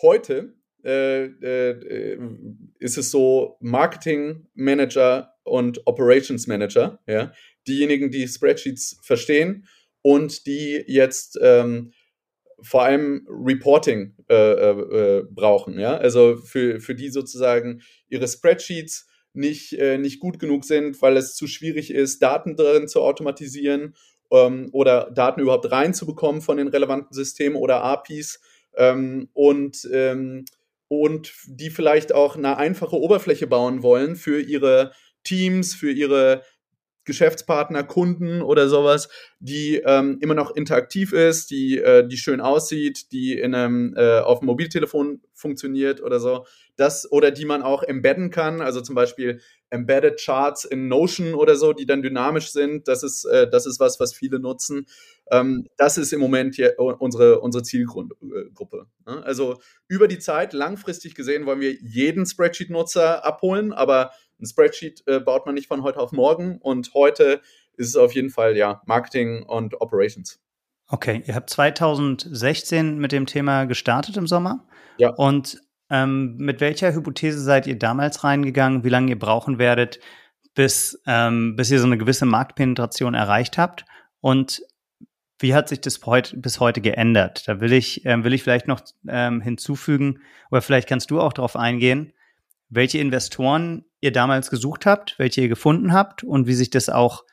[0.00, 0.54] heute
[0.84, 2.18] äh, äh,
[2.78, 7.32] ist es so Marketing Manager und Operations Manager, ja,
[7.66, 9.66] diejenigen, die Spreadsheets verstehen
[10.02, 11.92] und die jetzt ähm,
[12.60, 14.70] vor allem Reporting äh, äh,
[15.18, 20.64] äh, brauchen, ja, also für, für die sozusagen ihre Spreadsheets nicht, äh, nicht gut genug
[20.64, 23.94] sind, weil es zu schwierig ist, Daten drin zu automatisieren
[24.30, 28.40] ähm, oder Daten überhaupt reinzubekommen von den relevanten Systemen oder APIs
[28.76, 30.44] ähm, und ähm,
[30.88, 34.92] und die vielleicht auch eine einfache Oberfläche bauen wollen für ihre
[35.24, 36.42] Teams, für ihre
[37.04, 39.08] Geschäftspartner, Kunden oder sowas,
[39.40, 44.20] die ähm, immer noch interaktiv ist, die, äh, die schön aussieht, die in einem, äh,
[44.20, 46.44] auf dem Mobiltelefon funktioniert oder so.
[46.82, 49.40] Das, oder die man auch embedden kann, also zum Beispiel
[49.70, 52.88] Embedded Charts in Notion oder so, die dann dynamisch sind.
[52.88, 54.86] Das ist, äh, das ist was, was viele nutzen.
[55.30, 58.88] Ähm, das ist im Moment hier unsere, unsere Zielgruppe.
[59.06, 59.22] Ne?
[59.24, 65.20] Also über die Zeit, langfristig gesehen, wollen wir jeden Spreadsheet-Nutzer abholen, aber ein Spreadsheet äh,
[65.20, 67.40] baut man nicht von heute auf morgen und heute
[67.76, 70.40] ist es auf jeden Fall ja Marketing und Operations.
[70.88, 74.66] Okay, ihr habt 2016 mit dem Thema gestartet im Sommer.
[74.98, 75.10] Ja.
[75.10, 75.62] Und
[75.92, 80.00] ähm, mit welcher Hypothese seid ihr damals reingegangen, wie lange ihr brauchen werdet,
[80.54, 83.84] bis, ähm, bis ihr so eine gewisse Marktpenetration erreicht habt?
[84.20, 84.62] Und
[85.38, 86.00] wie hat sich das
[86.34, 87.46] bis heute geändert?
[87.46, 91.34] Da will ich, ähm, will ich vielleicht noch ähm, hinzufügen, oder vielleicht kannst du auch
[91.34, 92.12] darauf eingehen,
[92.70, 97.24] welche Investoren ihr damals gesucht habt, welche ihr gefunden habt und wie sich das auch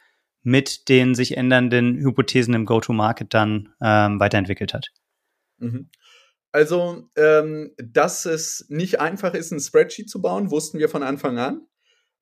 [0.41, 4.89] mit den sich ändernden Hypothesen im Go-to-Market dann ähm, weiterentwickelt hat.
[5.59, 5.89] Mhm.
[6.51, 11.37] Also, ähm, dass es nicht einfach ist, ein Spreadsheet zu bauen, wussten wir von Anfang
[11.37, 11.61] an.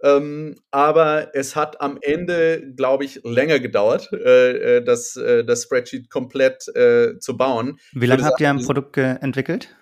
[0.03, 5.63] Ähm, aber es hat am Ende, glaube ich, länger gedauert, äh, äh das, äh, das
[5.63, 7.79] Spreadsheet komplett äh, zu bauen.
[7.93, 9.75] Wie lange habt ihr ein Produkt entwickelt?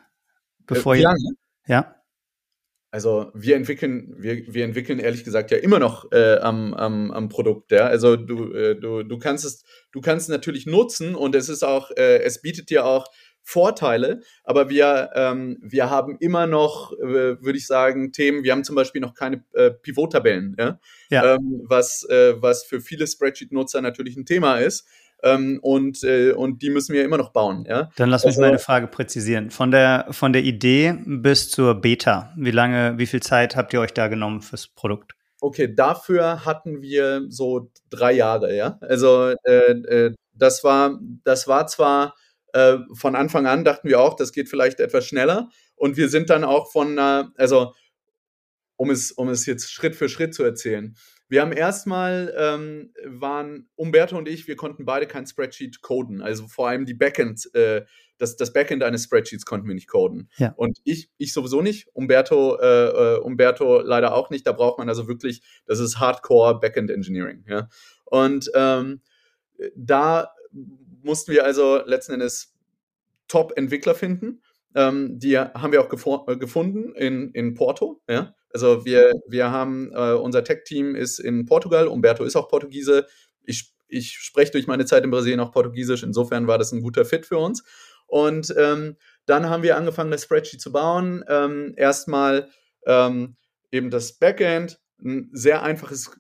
[0.68, 1.32] Bevor äh, wie lange?
[1.68, 1.96] Ja.
[2.92, 7.28] Also wir entwickeln, wir, wir entwickeln ehrlich gesagt ja immer noch äh, am, am, am
[7.28, 7.88] Produkt, ja.
[7.88, 11.64] Also du, äh, du, du kannst es, du kannst es natürlich nutzen und es ist
[11.64, 13.06] auch, äh, es bietet dir auch
[13.48, 18.64] Vorteile, aber wir, ähm, wir haben immer noch, äh, würde ich sagen, Themen, wir haben
[18.64, 20.80] zum Beispiel noch keine äh, Pivot-Tabellen, ja?
[21.12, 21.36] ja.
[21.36, 24.88] Ähm, was, äh, was für viele Spreadsheet-Nutzer natürlich ein Thema ist.
[25.24, 27.66] Ähm, und, äh, und die müssen wir immer noch bauen.
[27.70, 27.92] Ja?
[27.98, 29.52] Dann lass mich also, meine Frage präzisieren.
[29.52, 33.80] Von der, von der Idee bis zur Beta, wie lange, wie viel Zeit habt ihr
[33.80, 35.14] euch da genommen fürs Produkt?
[35.40, 38.80] Okay, dafür hatten wir so drei Jahre, ja.
[38.82, 42.16] Also äh, äh, das war, das war zwar
[42.56, 45.50] äh, von Anfang an dachten wir auch, das geht vielleicht etwas schneller.
[45.76, 47.74] Und wir sind dann auch von, äh, also
[48.78, 50.96] um es, um es jetzt Schritt für Schritt zu erzählen.
[51.28, 56.22] Wir haben erstmal, ähm, waren Umberto und ich, wir konnten beide kein Spreadsheet coden.
[56.22, 57.84] Also vor allem die Backend, äh,
[58.20, 60.30] das, das Backend eines Spreadsheets konnten wir nicht coden.
[60.38, 60.54] Ja.
[60.56, 64.48] Und ich, ich sowieso nicht, Umberto, äh, äh Umberto leider auch nicht.
[64.48, 67.44] Da braucht man also wirklich, das ist Hardcore Backend Engineering.
[67.50, 67.68] Ja?
[68.06, 69.02] Und ähm,
[69.76, 70.30] da
[71.06, 72.54] mussten wir also letzten Endes
[73.28, 74.42] Top-Entwickler finden.
[74.76, 78.02] Ähm, die haben wir auch äh, gefunden in, in Porto.
[78.10, 78.36] Ja?
[78.52, 83.06] Also wir, wir haben, äh, unser Tech-Team ist in Portugal, Umberto ist auch Portugiese.
[83.44, 87.06] Ich, ich spreche durch meine Zeit in Brasilien auch Portugiesisch, insofern war das ein guter
[87.06, 87.64] Fit für uns.
[88.08, 91.24] Und ähm, dann haben wir angefangen, das Spreadsheet zu bauen.
[91.28, 92.50] Ähm, erstmal
[92.86, 93.36] ähm,
[93.72, 96.12] eben das Backend, ein sehr einfaches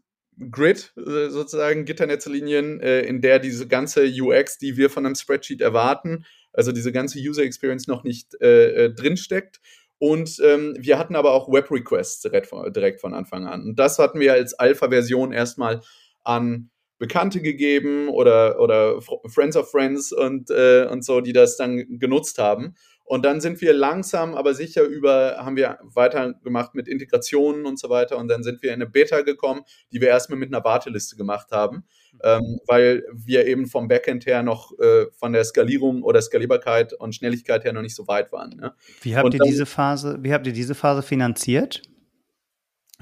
[0.52, 5.62] Grid, äh, sozusagen Gitternetzlinien, äh, in der diese ganze UX, die wir von einem Spreadsheet
[5.62, 9.60] erwarten, also diese ganze User Experience noch nicht äh, äh, drinsteckt.
[9.98, 13.63] Und ähm, wir hatten aber auch Web-Requests direkt, direkt von Anfang an.
[13.63, 15.82] Und das hatten wir als Alpha-Version erstmal
[16.24, 22.00] an Bekannte gegeben oder, oder Friends of Friends und, äh, und so, die das dann
[22.00, 22.76] genutzt haben.
[23.08, 27.89] Und dann sind wir langsam, aber sicher über, haben wir weitergemacht mit Integrationen und so
[27.89, 28.18] weiter.
[28.18, 31.52] Und dann sind wir in eine Beta gekommen, die wir erstmal mit einer Warteliste gemacht
[31.52, 31.86] haben,
[32.24, 37.13] ähm, weil wir eben vom Backend her noch äh, von der Skalierung oder Skalierbarkeit und
[37.13, 38.60] Schnelligkeit her noch nicht so weit waren.
[38.60, 38.76] Ja.
[39.02, 41.84] Wie habt und ihr dann, diese Phase, wie habt ihr diese Phase finanziert?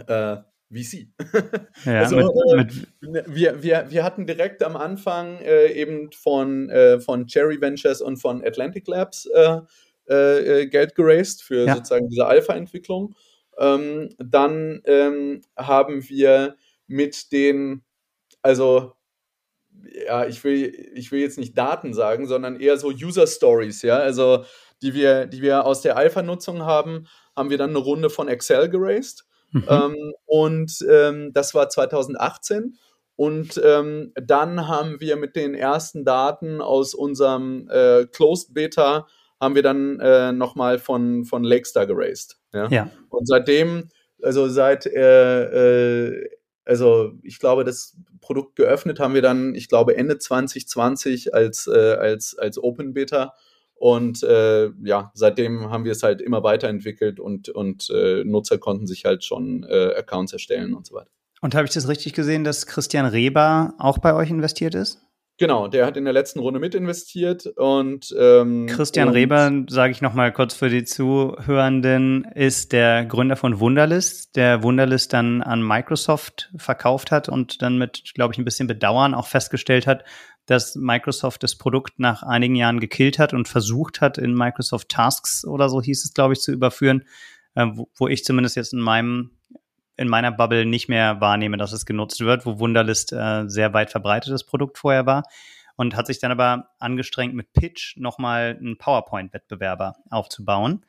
[0.06, 0.38] Äh,
[0.74, 1.08] VC.
[1.86, 7.00] Ja, also, mit, äh, wir, wir, wir hatten direkt am Anfang äh, eben von, äh,
[7.00, 9.62] von Cherry Ventures und von Atlantic Labs äh,
[10.10, 11.76] äh, äh, Geld geraced für ja.
[11.76, 13.16] sozusagen diese Alpha-Entwicklung.
[13.58, 16.56] Ähm, dann ähm, haben wir
[16.88, 17.84] mit den,
[18.42, 18.94] also
[20.08, 23.98] ja, ich will, ich will jetzt nicht Daten sagen, sondern eher so User Stories, ja,
[23.98, 24.46] also
[24.82, 28.70] die wir, die wir aus der Alpha-Nutzung haben, haben wir dann eine Runde von Excel
[28.70, 29.26] geraced.
[29.52, 29.66] Mhm.
[29.70, 32.78] Ähm, und ähm, das war 2018.
[33.16, 39.08] Und ähm, dann haben wir mit den ersten Daten aus unserem äh, Closed Beta
[39.43, 42.38] haben wir dann äh, nochmal von, von Lakestar geraced.
[42.53, 42.67] Ja?
[42.69, 42.89] ja.
[43.10, 43.89] Und seitdem,
[44.21, 46.29] also seit, äh, äh,
[46.65, 51.95] also ich glaube, das Produkt geöffnet haben wir dann, ich glaube, Ende 2020 als, äh,
[51.95, 53.34] als, als Open Beta.
[53.75, 58.88] Und äh, ja, seitdem haben wir es halt immer weiterentwickelt und, und äh, Nutzer konnten
[58.88, 61.10] sich halt schon Accounts erstellen und so weiter.
[61.41, 65.01] Und habe ich das richtig gesehen, dass Christian Reber auch bei euch investiert ist?
[65.39, 69.91] Genau, der hat in der letzten Runde mit investiert und ähm, Christian und Reber, sage
[69.91, 75.41] ich noch mal kurz für die Zuhörenden, ist der Gründer von Wunderlist, der Wunderlist dann
[75.41, 80.04] an Microsoft verkauft hat und dann mit, glaube ich, ein bisschen Bedauern auch festgestellt hat,
[80.46, 85.46] dass Microsoft das Produkt nach einigen Jahren gekillt hat und versucht hat, in Microsoft Tasks
[85.46, 87.06] oder so hieß es, glaube ich, zu überführen,
[87.56, 89.32] äh, wo, wo ich zumindest jetzt in meinem
[89.97, 93.91] in meiner Bubble nicht mehr wahrnehme, dass es genutzt wird, wo Wunderlist äh, sehr weit
[93.91, 95.23] verbreitetes Produkt vorher war
[95.75, 100.86] und hat sich dann aber angestrengt, mit Pitch nochmal einen PowerPoint-Wettbewerber aufzubauen.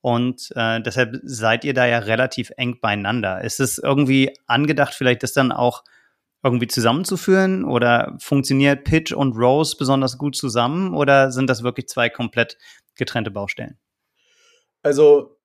[0.00, 3.42] Und äh, deshalb seid ihr da ja relativ eng beieinander.
[3.42, 5.82] Ist es irgendwie angedacht, vielleicht das dann auch
[6.42, 12.08] irgendwie zusammenzuführen oder funktioniert Pitch und Rose besonders gut zusammen oder sind das wirklich zwei
[12.08, 12.56] komplett
[12.94, 13.78] getrennte Baustellen?
[14.82, 15.35] Also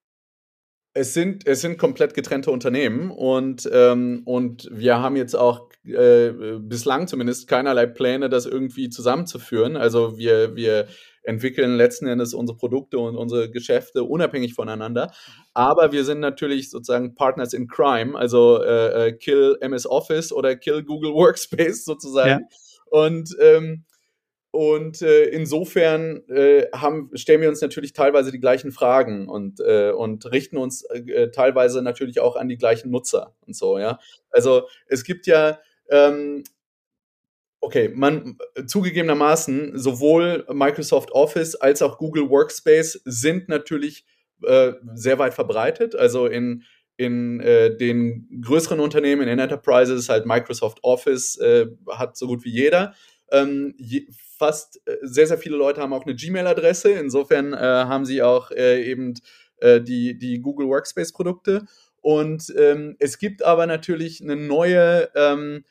[0.93, 6.32] es sind, es sind komplett getrennte Unternehmen und, ähm, und wir haben jetzt auch äh,
[6.60, 9.77] bislang zumindest keinerlei Pläne, das irgendwie zusammenzuführen.
[9.77, 10.88] Also wir, wir
[11.23, 15.13] entwickeln letzten Endes unsere Produkte und unsere Geschäfte unabhängig voneinander.
[15.54, 20.56] Aber wir sind natürlich sozusagen Partners in Crime, also äh, äh Kill MS Office oder
[20.56, 22.41] Kill Google Workspace sozusagen.
[22.41, 22.47] Ja.
[22.89, 23.86] Und ähm,
[24.52, 29.92] und äh, insofern äh, haben, stellen wir uns natürlich teilweise die gleichen Fragen und, äh,
[29.92, 33.98] und richten uns äh, teilweise natürlich auch an die gleichen Nutzer und so, ja.
[34.30, 35.60] Also es gibt ja,
[35.90, 36.44] ähm,
[37.62, 44.06] okay, man zugegebenermaßen, sowohl Microsoft Office als auch Google Workspace sind natürlich
[44.44, 45.96] äh, sehr weit verbreitet.
[45.96, 46.64] Also in,
[46.98, 52.44] in äh, den größeren Unternehmen, in den Enterprises, halt Microsoft Office äh, hat so gut
[52.44, 52.96] wie jeder.
[53.32, 56.91] Ähm, je, fast äh, sehr, sehr viele Leute haben auch eine Gmail-Adresse.
[56.91, 59.13] Insofern äh, haben sie auch äh, eben
[59.58, 61.65] äh, die, die Google Workspace-Produkte.
[62.02, 65.63] Und ähm, es gibt aber natürlich eine neue, ähm,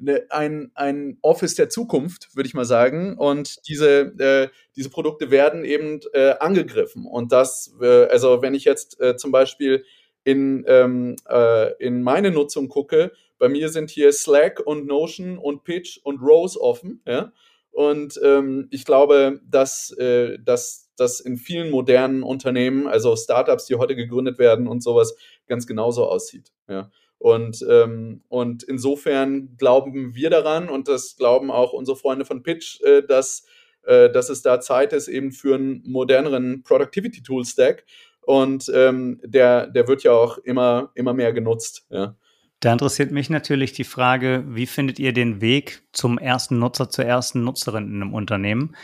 [0.00, 3.16] ne, ein, ein Office der Zukunft, würde ich mal sagen.
[3.16, 7.06] Und diese, äh, diese Produkte werden eben äh, angegriffen.
[7.06, 9.84] Und das, äh, also wenn ich jetzt äh, zum Beispiel
[10.26, 15.62] in, ähm, äh, in meine Nutzung gucke, bei mir sind hier Slack und Notion und
[15.62, 17.00] Pitch und Rose offen.
[17.06, 17.32] Ja?
[17.70, 23.76] Und ähm, ich glaube, dass, äh, dass das in vielen modernen Unternehmen, also Startups, die
[23.76, 26.52] heute gegründet werden und sowas, ganz genauso aussieht.
[26.68, 26.90] Ja.
[27.18, 32.80] Und, ähm, und insofern glauben wir daran und das glauben auch unsere Freunde von Pitch,
[32.82, 33.46] äh, dass,
[33.84, 37.84] äh, dass es da Zeit ist eben für einen moderneren Productivity Tool Stack.
[38.26, 41.86] Und ähm, der, der wird ja auch immer, immer mehr genutzt.
[41.90, 42.16] Ja.
[42.58, 47.04] Da interessiert mich natürlich die Frage, wie findet ihr den Weg zum ersten Nutzer, zur
[47.04, 48.74] ersten Nutzerin in einem Unternehmen?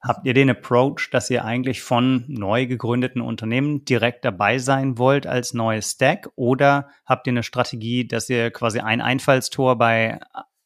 [0.00, 5.26] Habt ihr den Approach, dass ihr eigentlich von neu gegründeten Unternehmen direkt dabei sein wollt
[5.26, 6.30] als neues Stack?
[6.36, 10.20] Oder habt ihr eine Strategie, dass ihr quasi ein Einfallstor bei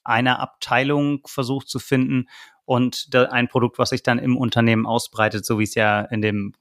[0.04, 2.28] einer Abteilung versucht zu finden
[2.66, 6.52] und ein Produkt, was sich dann im Unternehmen ausbreitet, so wie es ja in dem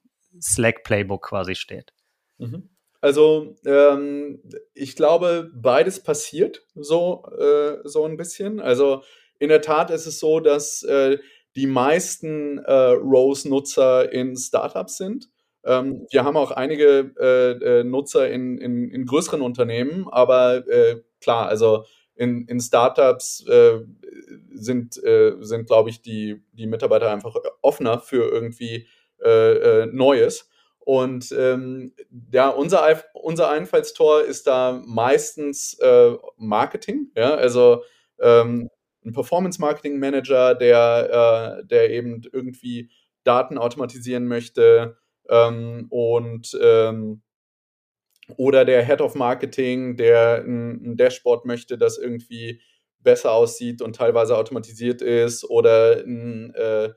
[0.42, 1.94] Slack Playbook quasi steht?
[2.38, 2.70] Mhm.
[3.02, 4.42] Also ähm,
[4.74, 8.60] ich glaube, beides passiert so, äh, so ein bisschen.
[8.60, 9.04] Also
[9.38, 11.20] in der Tat ist es so, dass äh,
[11.56, 15.30] die meisten äh, Rose-Nutzer in Startups sind.
[15.64, 21.02] Ähm, wir haben auch einige äh, äh, Nutzer in, in, in, größeren Unternehmen, aber äh,
[21.22, 23.80] klar, also in, in Startups äh,
[24.54, 28.88] sind, äh, sind glaube ich, die, die Mitarbeiter einfach offener für irgendwie
[29.92, 30.50] Neues.
[30.80, 31.94] Und ähm,
[32.32, 35.80] ja, unser, unser Einfallstor ist da meistens
[36.38, 37.12] Marketing.
[37.16, 37.84] Ja, also
[38.20, 38.70] ähm,
[39.06, 42.90] ein Performance-Marketing-Manager, der, äh, der eben irgendwie
[43.24, 44.98] Daten automatisieren möchte
[45.30, 47.22] ähm, und ähm,
[48.38, 52.62] oder der Head of Marketing, der ein, ein, Dashboard möchte, das irgendwie
[53.00, 56.90] besser aussieht und teilweise automatisiert ist oder ein, äh,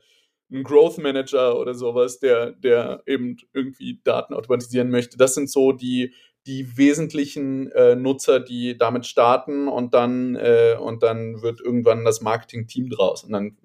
[0.51, 5.17] ein Growth Manager oder sowas, der, der eben irgendwie Daten automatisieren möchte.
[5.17, 6.13] Das sind so die,
[6.47, 12.21] die wesentlichen äh, Nutzer, die damit starten und dann, äh, und dann wird irgendwann das
[12.21, 13.23] Marketing-Team draus.
[13.23, 13.57] Und dann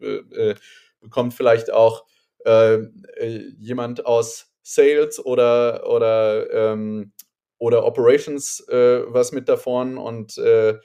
[0.00, 0.54] äh, äh
[1.00, 2.04] bekommt vielleicht auch
[2.44, 2.78] äh,
[3.16, 7.12] äh, jemand aus Sales oder, oder, ähm,
[7.58, 9.96] oder Operations was mit davon.
[9.96, 10.80] Und, und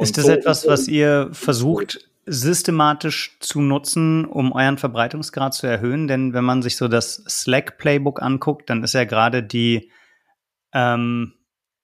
[0.00, 6.06] ist das so etwas, was ihr versucht, systematisch zu nutzen, um euren Verbreitungsgrad zu erhöhen?
[6.06, 9.90] Denn wenn man sich so das Slack-Playbook anguckt, dann ist ja gerade die
[10.72, 11.34] ähm,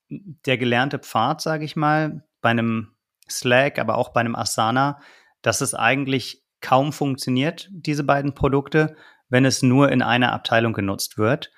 [0.09, 2.93] der gelernte Pfad, sage ich mal, bei einem
[3.29, 5.01] Slack, aber auch bei einem Asana,
[5.43, 8.97] dass es eigentlich kaum funktioniert, diese beiden Produkte,
[9.29, 11.51] wenn es nur in einer Abteilung genutzt wird.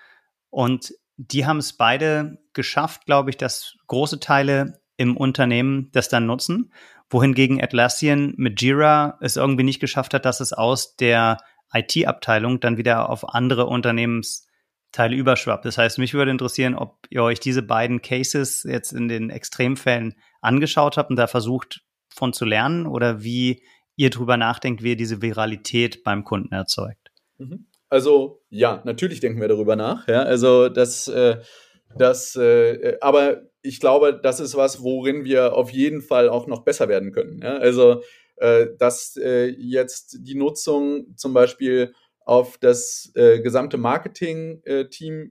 [0.50, 6.26] Und die haben es beide geschafft, glaube ich, dass große Teile im Unternehmen das dann
[6.26, 6.72] nutzen,
[7.08, 11.38] wohingegen Atlassian mit Jira es irgendwie nicht geschafft hat, dass es aus der
[11.72, 14.46] IT-Abteilung dann wieder auf andere Unternehmens
[14.92, 15.64] Teile überschwappt.
[15.64, 20.14] Das heißt, mich würde interessieren, ob ihr euch diese beiden Cases jetzt in den Extremfällen
[20.40, 23.62] angeschaut habt und da versucht von zu lernen oder wie
[23.96, 27.10] ihr drüber nachdenkt, wie ihr diese Viralität beim Kunden erzeugt.
[27.36, 27.66] Mhm.
[27.90, 30.08] Also ja, natürlich denken wir darüber nach.
[30.08, 31.38] Ja, also das, äh,
[31.96, 36.62] das, äh, aber ich glaube, das ist was, worin wir auf jeden Fall auch noch
[36.62, 37.40] besser werden können.
[37.42, 37.56] Ja?
[37.58, 38.02] Also
[38.36, 41.92] äh, dass äh, jetzt die Nutzung zum Beispiel
[42.24, 45.30] auf das äh, gesamte Marketing-Team äh,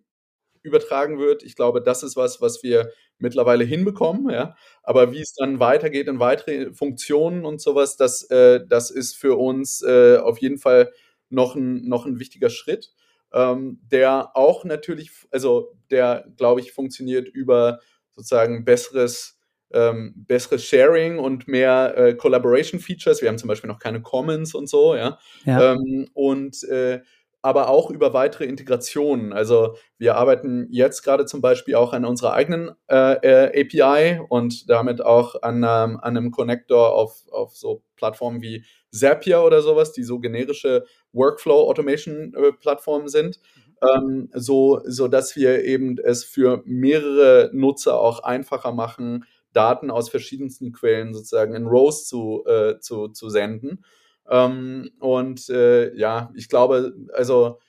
[0.62, 1.43] übertragen wird.
[1.43, 4.56] Ich glaube, das ist was, was wir mittlerweile hinbekommen, ja.
[4.84, 9.38] Aber wie es dann weitergeht in weitere Funktionen und sowas, das, äh, das ist für
[9.38, 10.91] uns äh, auf jeden Fall
[11.30, 12.91] noch ein, noch ein wichtiger Schritt,
[13.34, 17.80] ähm, der auch natürlich, also der, glaube ich, funktioniert über
[18.17, 19.38] sozusagen besseres
[19.71, 23.21] ähm, besseres Sharing und mehr äh, Collaboration-Features.
[23.21, 25.19] Wir haben zum Beispiel noch keine Commons und so, ja.
[25.45, 25.73] ja.
[25.73, 27.01] Ähm, und äh,
[27.41, 29.32] aber auch über weitere Integrationen.
[29.32, 34.69] Also wir arbeiten jetzt gerade zum Beispiel auch an unserer eigenen äh, äh API und
[34.69, 39.93] damit auch an, ähm, an einem Connector auf, auf so Plattformen wie Zapier oder sowas,
[39.93, 43.39] die so generische Workflow-Automation-Plattformen äh, sind.
[43.81, 50.09] Ähm, so, so dass wir eben es für mehrere Nutzer auch einfacher machen, Daten aus
[50.09, 53.83] verschiedensten Quellen sozusagen in Rows zu, äh, zu, zu senden.
[54.29, 57.60] Ähm, und äh, ja, ich glaube, also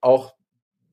[0.00, 0.34] auch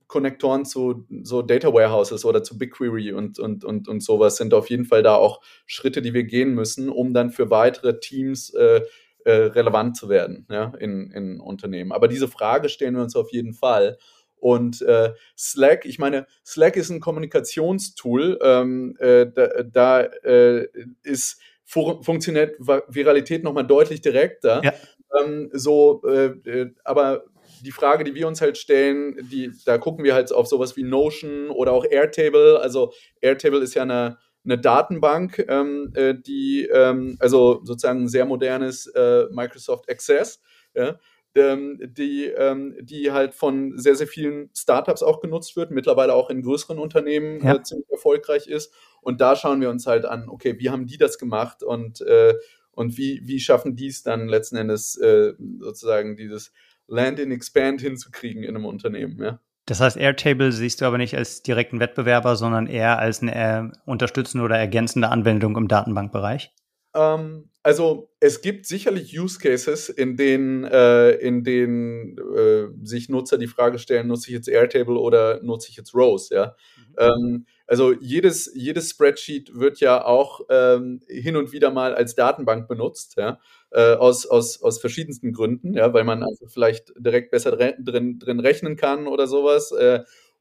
[0.07, 4.69] Konnektoren zu so Data Warehouses oder zu BigQuery und, und, und, und sowas sind auf
[4.69, 8.82] jeden Fall da auch Schritte, die wir gehen müssen, um dann für weitere Teams äh,
[9.25, 11.91] äh, relevant zu werden ja, in, in Unternehmen.
[11.91, 13.97] Aber diese Frage stellen wir uns auf jeden Fall.
[14.43, 18.39] Und äh, Slack, ich meine, Slack ist ein Kommunikationstool.
[18.41, 20.67] Ähm, äh, da, da äh,
[21.01, 24.61] ist funktioniert Viralität nochmal deutlich direkter.
[24.61, 24.73] Ja.
[25.17, 27.23] Ähm, so, äh, äh, aber
[27.61, 30.83] die Frage, die wir uns halt stellen, die, da gucken wir halt auf sowas wie
[30.83, 32.59] Notion oder auch Airtable.
[32.59, 32.91] Also
[33.21, 38.87] Airtable ist ja eine, eine Datenbank, ähm, äh, die, ähm, also sozusagen ein sehr modernes
[38.87, 40.41] äh, Microsoft Access,
[40.75, 40.99] ja,
[41.36, 46.29] ähm, die, ähm, die halt von sehr, sehr vielen Startups auch genutzt wird, mittlerweile auch
[46.29, 47.55] in größeren Unternehmen ja.
[47.55, 48.73] äh, ziemlich erfolgreich ist.
[49.01, 52.36] Und da schauen wir uns halt an, okay, wie haben die das gemacht und, äh,
[52.71, 56.51] und wie, wie schaffen die es dann letzten Endes äh, sozusagen dieses
[56.88, 59.39] Land and Expand hinzukriegen in einem Unternehmen, ja.
[59.65, 63.71] Das heißt, Airtable siehst du aber nicht als direkten Wettbewerber, sondern eher als eine äh,
[63.86, 66.53] unterstützende oder ergänzende Anwendung im Datenbankbereich?
[66.93, 73.38] Ähm, also es gibt sicherlich Use Cases, in denen, äh, in denen äh, sich Nutzer
[73.38, 76.55] die Frage stellen, nutze ich jetzt Airtable oder nutze ich jetzt Rose, ja.
[76.78, 76.95] Mhm.
[76.97, 82.68] Ähm, also jedes, jedes Spreadsheet wird ja auch ähm, hin und wieder mal als Datenbank
[82.68, 83.39] benutzt, ja,
[83.72, 88.39] äh, aus, aus, aus verschiedensten Gründen, ja, weil man also vielleicht direkt besser drin, drin
[88.41, 89.74] rechnen kann oder sowas.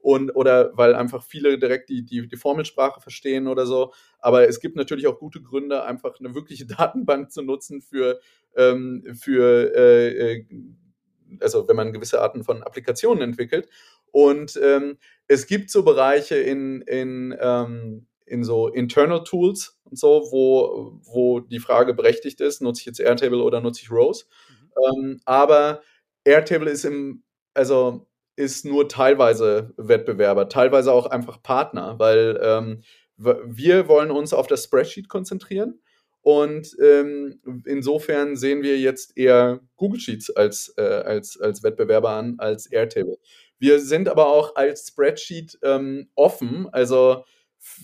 [0.03, 3.93] Und oder weil einfach viele direkt die, die, die Formelsprache verstehen oder so.
[4.19, 8.21] Aber es gibt natürlich auch gute Gründe, einfach eine wirkliche Datenbank zu nutzen für,
[8.57, 10.47] ähm, für äh, äh
[11.41, 13.69] also wenn man gewisse Arten von Applikationen entwickelt.
[14.11, 14.99] Und ähm,
[15.29, 21.41] es gibt so Bereiche in, in, ähm, in so Internal Tools und so, wo, wo
[21.41, 24.27] die Frage berechtigt ist, nutze ich jetzt Airtable oder nutze ich Rose.
[24.49, 25.05] Mhm.
[25.05, 25.81] Ähm, aber
[26.25, 27.23] Airtable ist im,
[27.55, 28.07] also
[28.43, 32.83] ist nur teilweise Wettbewerber, teilweise auch einfach Partner, weil ähm,
[33.17, 35.81] wir wollen uns auf das Spreadsheet konzentrieren
[36.23, 42.37] und ähm, insofern sehen wir jetzt eher Google Sheets als, äh, als, als Wettbewerber an,
[42.39, 43.19] als Airtable.
[43.59, 47.25] Wir sind aber auch als Spreadsheet ähm, offen, also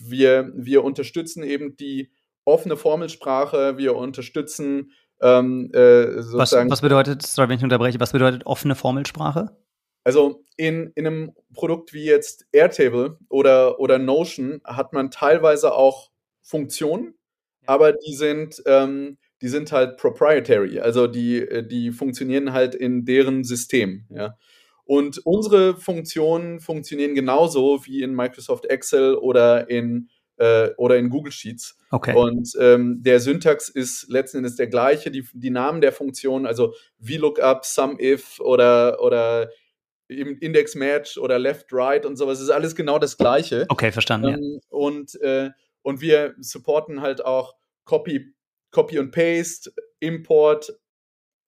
[0.03, 2.11] wir, wir unterstützen eben die
[2.43, 4.91] offene Formelsprache, wir unterstützen
[5.21, 6.69] ähm, äh, sozusagen.
[6.69, 9.55] Was, was bedeutet, sorry, wenn ich unterbreche, was bedeutet offene Formelsprache?
[10.09, 16.09] Also in, in einem Produkt wie jetzt Airtable oder, oder Notion hat man teilweise auch
[16.41, 17.13] Funktionen,
[17.67, 23.05] aber die sind, ähm, die sind halt proprietary, also die, äh, die funktionieren halt in
[23.05, 24.35] deren System, ja.
[24.83, 31.31] Und unsere Funktionen funktionieren genauso wie in Microsoft Excel oder in, äh, oder in Google
[31.31, 31.77] Sheets.
[31.91, 32.15] Okay.
[32.15, 36.73] Und ähm, der Syntax ist letzten Endes der gleiche, die, die Namen der Funktionen, also
[36.99, 39.51] VLOOKUP, SUMIF oder, oder
[40.09, 43.65] Index Match oder Left Right und sowas, ist alles genau das gleiche.
[43.69, 44.33] Okay, verstanden.
[44.33, 44.59] Ähm, ja.
[44.69, 45.51] Und, äh,
[45.81, 47.55] und wir supporten halt auch
[47.85, 48.33] Copy,
[48.71, 50.73] Copy und Paste, Import,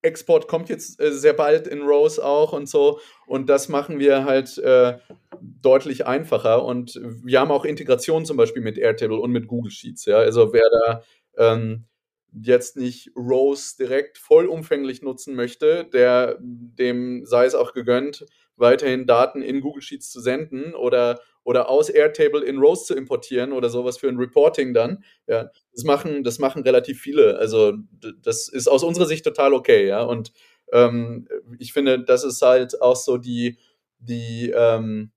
[0.03, 2.99] Export kommt jetzt äh, sehr bald in Rose auch und so.
[3.27, 4.97] Und das machen wir halt äh,
[5.41, 6.63] deutlich einfacher.
[6.63, 10.05] Und wir haben auch Integration zum Beispiel mit Airtable und mit Google Sheets.
[10.05, 10.17] Ja?
[10.17, 11.03] Also wer da
[11.37, 11.85] ähm,
[12.33, 18.25] jetzt nicht Rose direkt vollumfänglich nutzen möchte, der dem sei es auch gegönnt,
[18.61, 23.51] weiterhin Daten in Google Sheets zu senden oder oder aus Airtable in Rose zu importieren
[23.51, 25.03] oder sowas für ein Reporting dann.
[25.27, 27.37] Ja, das machen, das machen relativ viele.
[27.37, 27.73] Also
[28.21, 30.03] das ist aus unserer Sicht total okay, ja.
[30.03, 30.31] Und
[30.71, 33.57] ähm, ich finde, das ist halt auch so die,
[33.99, 35.11] die, ähm,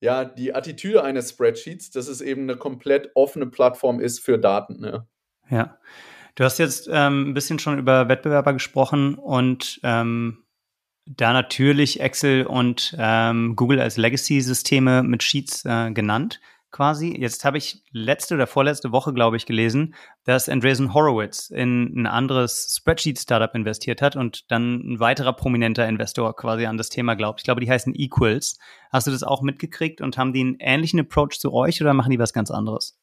[0.00, 4.84] ja, die Attitüde eines Spreadsheets, dass es eben eine komplett offene Plattform ist für Daten.
[4.84, 5.06] Ja.
[5.50, 5.78] ja.
[6.34, 10.44] Du hast jetzt ähm, ein bisschen schon über Wettbewerber gesprochen und ähm,
[11.06, 16.40] da natürlich Excel und ähm, Google als Legacy-Systeme mit Sheets äh, genannt,
[16.72, 17.16] quasi.
[17.16, 19.94] Jetzt habe ich letzte oder vorletzte Woche, glaube ich, gelesen,
[20.24, 26.34] dass Andreessen Horowitz in ein anderes Spreadsheet-Startup investiert hat und dann ein weiterer prominenter Investor
[26.34, 27.40] quasi an das Thema glaubt.
[27.40, 28.58] Ich glaube, die heißen Equals.
[28.92, 32.10] Hast du das auch mitgekriegt und haben die einen ähnlichen Approach zu euch oder machen
[32.10, 32.98] die was ganz anderes?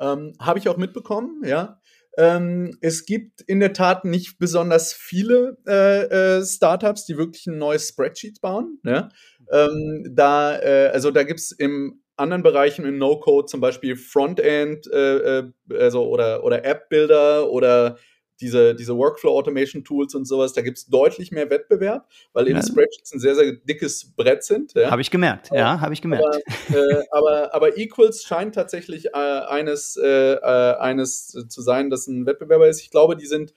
[0.00, 1.79] Ähm, habe ich auch mitbekommen, ja.
[2.16, 7.58] Ähm, es gibt in der Tat nicht besonders viele äh, äh, Startups, die wirklich ein
[7.58, 8.78] neues Spreadsheet bauen.
[8.82, 9.08] Ne?
[9.50, 14.86] Ähm, da, äh, also da gibt es im anderen Bereichen in No-Code zum Beispiel Frontend
[14.92, 17.96] äh, äh, also oder, oder App-Builder oder
[18.40, 22.66] diese, diese Workflow-Automation-Tools und sowas, da gibt es deutlich mehr Wettbewerb, weil eben ja.
[22.66, 24.74] Spreadsheets ein sehr, sehr dickes Brett sind.
[24.74, 24.90] Ja?
[24.90, 26.24] Habe ich gemerkt, ja, habe ich gemerkt.
[26.24, 32.06] Aber, äh, aber, aber, Equals scheint tatsächlich äh, eines, äh, äh eines zu sein, das
[32.06, 32.80] ein Wettbewerber ist.
[32.80, 33.52] Ich glaube, die sind,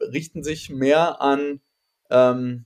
[0.00, 1.60] richten sich mehr an
[2.10, 2.64] ähm,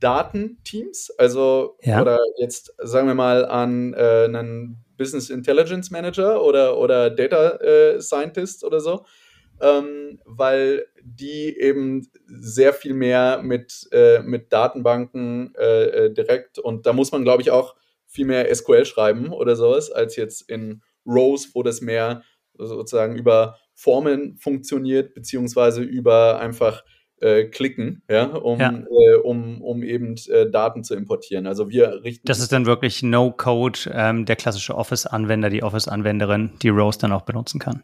[0.00, 2.02] Datenteams, also ja.
[2.02, 8.00] oder jetzt sagen wir mal an äh, einen Business Intelligence Manager oder, oder Data äh,
[8.00, 9.06] Scientist oder so
[9.60, 16.86] ähm, weil die eben sehr viel mehr mit, äh, mit Datenbanken äh, äh direkt und
[16.86, 20.82] da muss man, glaube ich, auch viel mehr SQL schreiben oder sowas, als jetzt in
[21.06, 22.22] Rows, wo das mehr
[22.54, 26.82] sozusagen über Formeln funktioniert, beziehungsweise über einfach
[27.20, 28.72] äh, klicken, ja, um, ja.
[28.72, 31.46] Äh, um, um eben äh, Daten zu importieren.
[31.46, 32.26] Also wir richten.
[32.26, 37.22] Das ist dann wirklich No-Code, ähm, der klassische Office-Anwender, die Office-Anwenderin, die Rose dann auch
[37.22, 37.82] benutzen kann.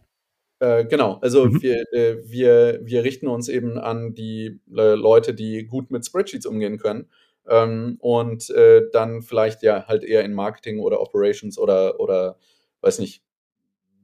[0.61, 1.63] Äh, genau, also mhm.
[1.63, 6.47] wir, äh, wir, wir richten uns eben an die äh, Leute, die gut mit Spreadsheets
[6.47, 7.09] umgehen können.
[7.47, 8.49] Ähm, und
[8.93, 12.39] dann vielleicht ja halt eher in Marketing oder Operations oder, oder
[12.81, 13.23] weiß nicht,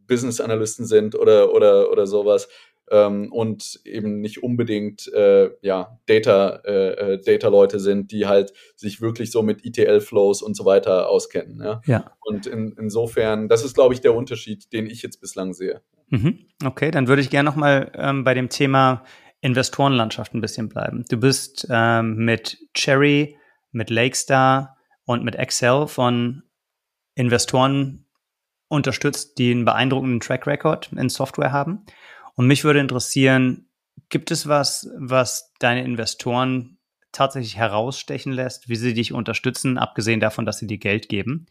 [0.07, 2.49] Business Analysten sind oder, oder, oder sowas
[2.91, 9.01] ähm, und eben nicht unbedingt äh, ja, Data, äh, äh Data-Leute sind, die halt sich
[9.01, 11.61] wirklich so mit ETL-Flows und so weiter auskennen.
[11.63, 11.81] Ja.
[11.87, 12.13] ja.
[12.21, 15.83] Und in, insofern, das ist, glaube ich, der Unterschied, den ich jetzt bislang sehe.
[16.09, 16.47] Mhm.
[16.65, 19.05] Okay, dann würde ich gerne nochmal ähm, bei dem Thema
[19.41, 21.05] Investorenlandschaft ein bisschen bleiben.
[21.09, 23.37] Du bist ähm, mit Cherry,
[23.73, 26.43] mit Lakestar und mit Excel von
[27.15, 28.07] Investoren
[28.69, 31.85] unterstützt, die einen beeindruckenden Track Record in Software haben.
[32.41, 33.69] Und mich würde interessieren,
[34.09, 36.79] gibt es was, was deine Investoren
[37.13, 41.45] tatsächlich herausstechen lässt, wie sie dich unterstützen, abgesehen davon, dass sie dir Geld geben?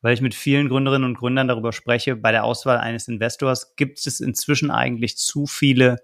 [0.00, 4.04] Weil ich mit vielen Gründerinnen und Gründern darüber spreche, bei der Auswahl eines Investors gibt
[4.04, 5.98] es inzwischen eigentlich zu viele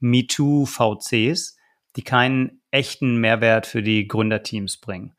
[0.00, 1.56] MeToo-VCs,
[1.94, 5.14] die keinen echten Mehrwert für die Gründerteams bringen.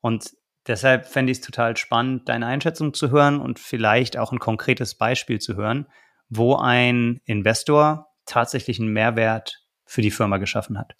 [0.00, 0.32] Und
[0.66, 4.96] deshalb fände ich es total spannend, deine Einschätzung zu hören und vielleicht auch ein konkretes
[4.96, 5.86] Beispiel zu hören,
[6.28, 10.94] wo ein Investor tatsächlich einen Mehrwert für die Firma geschaffen hat?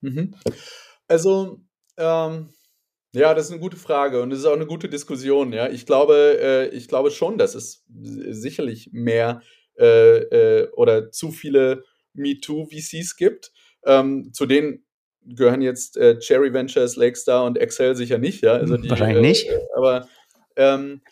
[0.00, 0.34] Mhm.
[1.08, 1.60] Also,
[1.96, 2.50] ähm,
[3.12, 5.52] ja, das ist eine gute Frage und es ist auch eine gute Diskussion.
[5.52, 9.40] Ja, ich glaube, äh, ich glaube schon, dass es sicherlich mehr
[9.78, 11.84] äh, äh, oder zu viele
[12.14, 13.52] MeToo-VCs gibt.
[13.84, 14.84] Ähm, zu denen
[15.22, 18.42] gehören jetzt äh, Cherry Ventures, Lakestar und Excel sicher nicht.
[18.42, 19.46] Ja, also die, wahrscheinlich nicht.
[19.48, 20.08] Äh, aber
[20.56, 21.02] ähm,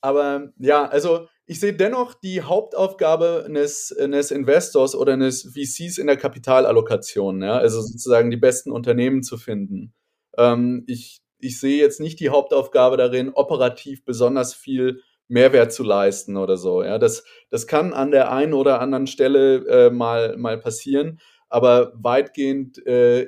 [0.00, 6.06] aber ja, also ich sehe dennoch die Hauptaufgabe eines, eines Investors oder eines VCs in
[6.06, 7.58] der Kapitalallokation, ja?
[7.58, 9.92] also sozusagen die besten Unternehmen zu finden.
[10.38, 16.36] Ähm, ich, ich sehe jetzt nicht die Hauptaufgabe darin, operativ besonders viel Mehrwert zu leisten
[16.36, 16.84] oder so.
[16.84, 16.98] Ja?
[16.98, 22.86] Das, das kann an der einen oder anderen Stelle äh, mal, mal passieren, aber weitgehend
[22.86, 23.26] äh,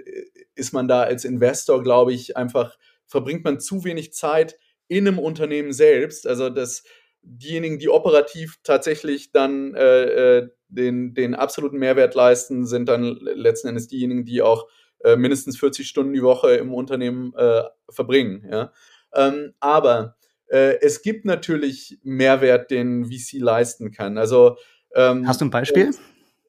[0.55, 5.19] ist man da als Investor, glaube ich, einfach, verbringt man zu wenig Zeit in einem
[5.19, 6.25] Unternehmen selbst.
[6.25, 6.85] Also das,
[7.23, 13.69] diejenigen, die operativ tatsächlich dann äh, äh, den, den absoluten Mehrwert leisten, sind dann letzten
[13.69, 14.69] Endes diejenigen, die auch
[15.05, 18.47] äh, mindestens 40 Stunden die Woche im Unternehmen äh, verbringen.
[18.51, 18.73] Ja?
[19.15, 20.17] Ähm, aber
[20.49, 24.19] äh, es gibt natürlich Mehrwert, den VC leisten kann.
[24.19, 24.57] Also
[24.95, 25.91] ähm, Hast du ein Beispiel?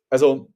[0.09, 0.52] Also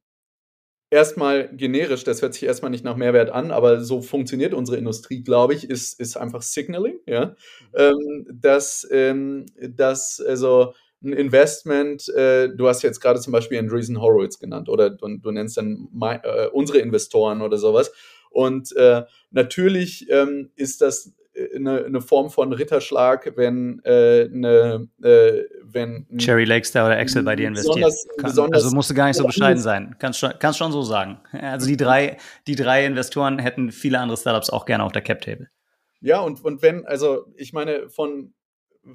[0.89, 5.21] erstmal generisch, das hört sich erstmal nicht nach Mehrwert an, aber so funktioniert unsere Industrie,
[5.21, 7.35] glaube ich, ist, ist einfach Signaling, ja.
[7.75, 10.73] Ähm, dass, ähm, dass also
[11.03, 15.31] ein Investment, äh, du hast jetzt gerade zum Beispiel Andreessen Horowitz genannt oder du, du
[15.31, 17.91] nennst dann my, äh, unsere Investoren oder sowas.
[18.31, 21.13] Und äh, natürlich ähm, ist das
[21.55, 27.35] eine, eine Form von Ritterschlag, wenn äh, eine, äh, wenn Cherry Lakestar oder Excel bei
[27.35, 27.75] dir investiert.
[27.75, 29.95] Besonders, Kann, besonders also musst du gar nicht so bescheiden sein.
[29.99, 31.19] Kannst schon, kannst schon so sagen.
[31.31, 32.17] Also die drei,
[32.47, 35.49] die drei Investoren hätten viele andere Startups auch gerne auf der Cap Table.
[36.01, 38.33] Ja, und, und wenn, also ich meine, von,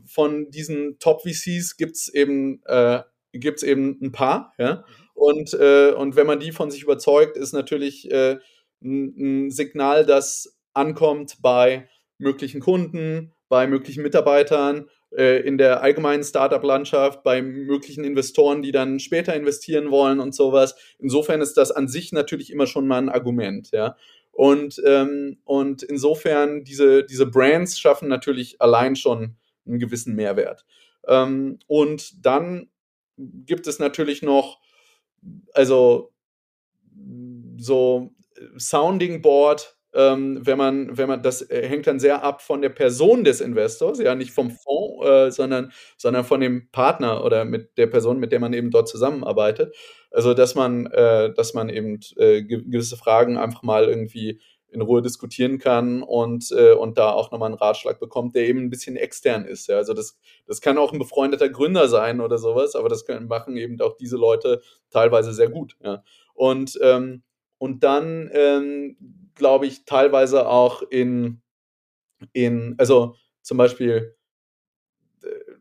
[0.06, 4.84] von diesen Top-VCs gibt es eben, äh, gibt's eben ein paar, ja.
[5.14, 8.38] Und, äh, und wenn man die von sich überzeugt, ist natürlich äh,
[8.82, 11.88] ein, ein Signal, das ankommt bei
[12.22, 18.98] möglichen Kunden, bei möglichen Mitarbeitern, äh, in der allgemeinen Startup-Landschaft, bei möglichen Investoren, die dann
[18.98, 20.74] später investieren wollen und sowas.
[20.98, 23.96] Insofern ist das an sich natürlich immer schon mal ein Argument, ja.
[24.30, 30.64] Und, ähm, und insofern, diese, diese Brands schaffen natürlich allein schon einen gewissen Mehrwert.
[31.06, 32.70] Ähm, und dann
[33.18, 34.60] gibt es natürlich noch,
[35.52, 36.12] also
[37.58, 38.14] so
[38.56, 42.70] Sounding Board ähm, wenn man, wenn man, das äh, hängt dann sehr ab von der
[42.70, 47.76] Person des Investors, ja, nicht vom Fonds, äh, sondern, sondern von dem Partner oder mit
[47.76, 49.74] der Person, mit der man eben dort zusammenarbeitet.
[50.10, 54.40] Also, dass man, äh, dass man eben äh, gewisse Fragen einfach mal irgendwie
[54.72, 58.60] in Ruhe diskutieren kann und, äh, und da auch nochmal einen Ratschlag bekommt, der eben
[58.60, 59.68] ein bisschen extern ist.
[59.68, 59.76] Ja.
[59.76, 63.56] Also das, das kann auch ein befreundeter Gründer sein oder sowas, aber das können, machen
[63.58, 65.76] eben auch diese Leute teilweise sehr gut.
[65.84, 66.02] Ja.
[66.32, 67.22] Und, ähm,
[67.58, 68.96] und dann ähm,
[69.34, 71.42] glaube ich, teilweise auch in,
[72.32, 74.16] in also zum Beispiel
[75.22, 75.52] äh,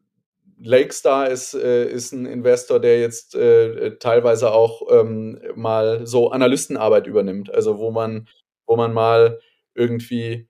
[0.63, 7.07] Lakestar ist, äh, ist ein Investor, der jetzt äh, teilweise auch ähm, mal so Analystenarbeit
[7.07, 7.53] übernimmt.
[7.53, 8.27] Also wo man,
[8.67, 9.39] wo man mal
[9.73, 10.47] irgendwie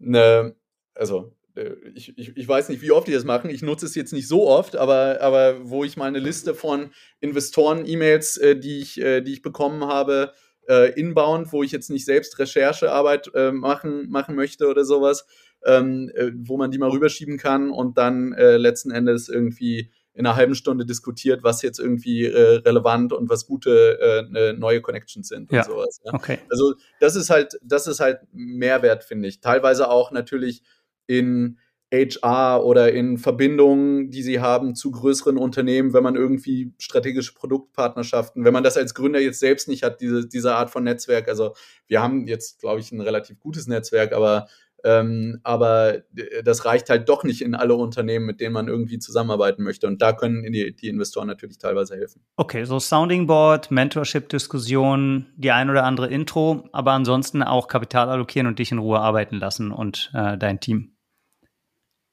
[0.00, 0.56] eine,
[0.94, 3.50] also äh, ich, ich, ich, weiß nicht, wie oft die das machen.
[3.50, 6.90] Ich nutze es jetzt nicht so oft, aber, aber wo ich mal eine Liste von
[7.20, 10.32] Investoren-E-Mails, äh, die, ich, die ich bekommen habe,
[10.68, 15.26] äh, inbound, wo ich jetzt nicht selbst Recherchearbeit äh, machen, machen möchte oder sowas,
[15.64, 20.26] ähm, äh, wo man die mal rüberschieben kann und dann äh, letzten Endes irgendwie in
[20.26, 24.82] einer halben Stunde diskutiert, was jetzt irgendwie äh, relevant und was gute äh, ne, neue
[24.82, 25.60] Connections sind ja.
[25.60, 26.00] und sowas.
[26.04, 26.12] Ja.
[26.12, 26.38] Okay.
[26.50, 29.40] Also das ist halt, das ist halt Mehrwert, finde ich.
[29.40, 30.62] Teilweise auch natürlich
[31.06, 31.58] in
[31.92, 38.44] HR oder in Verbindungen, die sie haben zu größeren Unternehmen, wenn man irgendwie strategische Produktpartnerschaften,
[38.44, 41.28] wenn man das als Gründer jetzt selbst nicht hat, diese, diese Art von Netzwerk.
[41.28, 41.54] Also
[41.86, 44.46] wir haben jetzt, glaube ich, ein relativ gutes Netzwerk, aber
[44.84, 46.02] ähm, aber
[46.44, 49.86] das reicht halt doch nicht in alle Unternehmen, mit denen man irgendwie zusammenarbeiten möchte.
[49.86, 52.22] Und da können die, die Investoren natürlich teilweise helfen.
[52.36, 58.48] Okay, so Sounding Board, Mentorship-Diskussion, die ein oder andere Intro, aber ansonsten auch Kapital allokieren
[58.48, 60.92] und dich in Ruhe arbeiten lassen und äh, dein Team.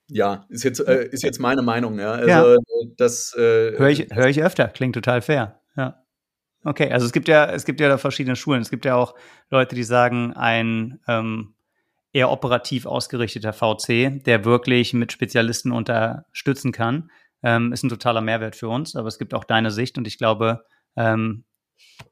[0.10, 2.14] Ja, ist jetzt, äh, ist jetzt meine Meinung, ja.
[2.14, 2.57] Also ja.
[2.97, 5.62] das äh, höre ich, hör ich öfter, klingt total fair.
[5.78, 6.03] Ja.
[6.64, 8.62] Okay, also es gibt ja, es gibt ja da verschiedene Schulen.
[8.62, 9.16] Es gibt ja auch
[9.49, 11.53] Leute, die sagen, ein ähm,
[12.12, 17.12] eher operativ ausgerichteter VC, der wirklich mit Spezialisten unterstützen kann,
[17.43, 18.95] ähm, ist ein totaler Mehrwert für uns.
[18.95, 21.45] Aber es gibt auch deine Sicht und ich glaube, ähm,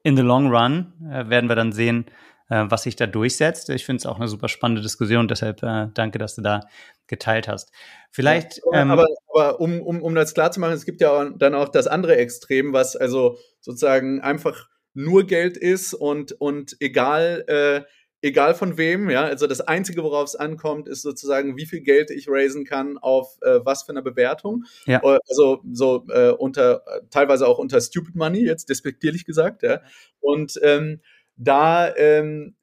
[0.03, 2.05] in the long run äh, werden wir dann sehen,
[2.49, 3.69] äh, was sich da durchsetzt.
[3.69, 6.61] Ich finde es auch eine super spannende Diskussion, deshalb äh, danke, dass du da
[7.07, 7.71] geteilt hast.
[8.11, 8.61] Vielleicht.
[8.71, 11.55] Ja, ähm, aber, aber um, um, um das klar zu machen, es gibt ja dann
[11.55, 17.81] auch das andere Extrem, was also sozusagen einfach nur Geld ist und, und egal, äh,
[18.21, 22.09] egal von wem, ja, also das Einzige, worauf es ankommt, ist sozusagen, wie viel Geld
[22.09, 24.63] ich raisen kann auf äh, was für eine Bewertung.
[24.85, 24.99] Ja.
[25.03, 29.81] Äh, also so äh, unter, teilweise auch unter Stupid Money, jetzt despektierlich gesagt, ja.
[30.19, 31.01] Und ähm,
[31.35, 32.55] da, ähm,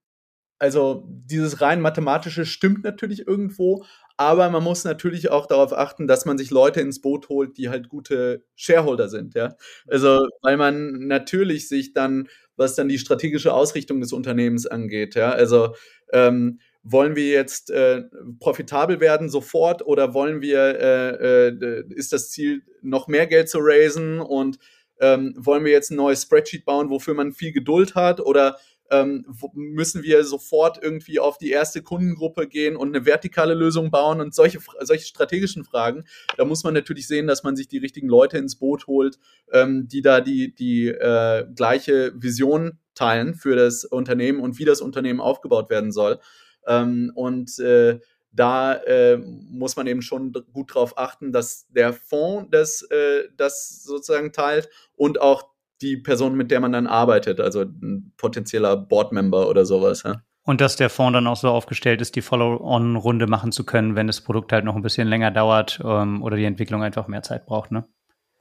[0.58, 3.84] also dieses rein mathematische stimmt natürlich irgendwo,
[4.16, 7.68] aber man muss natürlich auch darauf achten, dass man sich Leute ins Boot holt, die
[7.68, 9.56] halt gute Shareholder sind, ja.
[9.88, 15.30] Also, weil man natürlich sich dann, was dann die strategische Ausrichtung des Unternehmens angeht, ja,
[15.32, 15.74] also
[16.12, 18.02] ähm, wollen wir jetzt äh,
[18.40, 23.58] profitabel werden sofort oder wollen wir, äh, äh, ist das Ziel, noch mehr Geld zu
[23.60, 24.58] raisen und
[25.00, 28.58] ähm, wollen wir jetzt ein neues Spreadsheet bauen, wofür man viel Geduld hat oder
[29.02, 34.20] ähm, müssen wir sofort irgendwie auf die erste Kundengruppe gehen und eine vertikale Lösung bauen
[34.20, 36.04] und solche, solche strategischen Fragen.
[36.36, 39.18] Da muss man natürlich sehen, dass man sich die richtigen Leute ins Boot holt,
[39.52, 44.80] ähm, die da die, die äh, gleiche Vision teilen für das Unternehmen und wie das
[44.80, 46.20] Unternehmen aufgebaut werden soll.
[46.66, 48.00] Ähm, und äh,
[48.34, 53.82] da äh, muss man eben schon gut darauf achten, dass der Fonds das, äh, das
[53.84, 59.48] sozusagen teilt und auch die Person, mit der man dann arbeitet, also ein potenzieller Boardmember
[59.48, 60.02] oder sowas.
[60.04, 60.22] Ja.
[60.46, 64.06] Und dass der Fonds dann auch so aufgestellt ist, die Follow-on-Runde machen zu können, wenn
[64.06, 67.46] das Produkt halt noch ein bisschen länger dauert ähm, oder die Entwicklung einfach mehr Zeit
[67.46, 67.86] braucht, ne?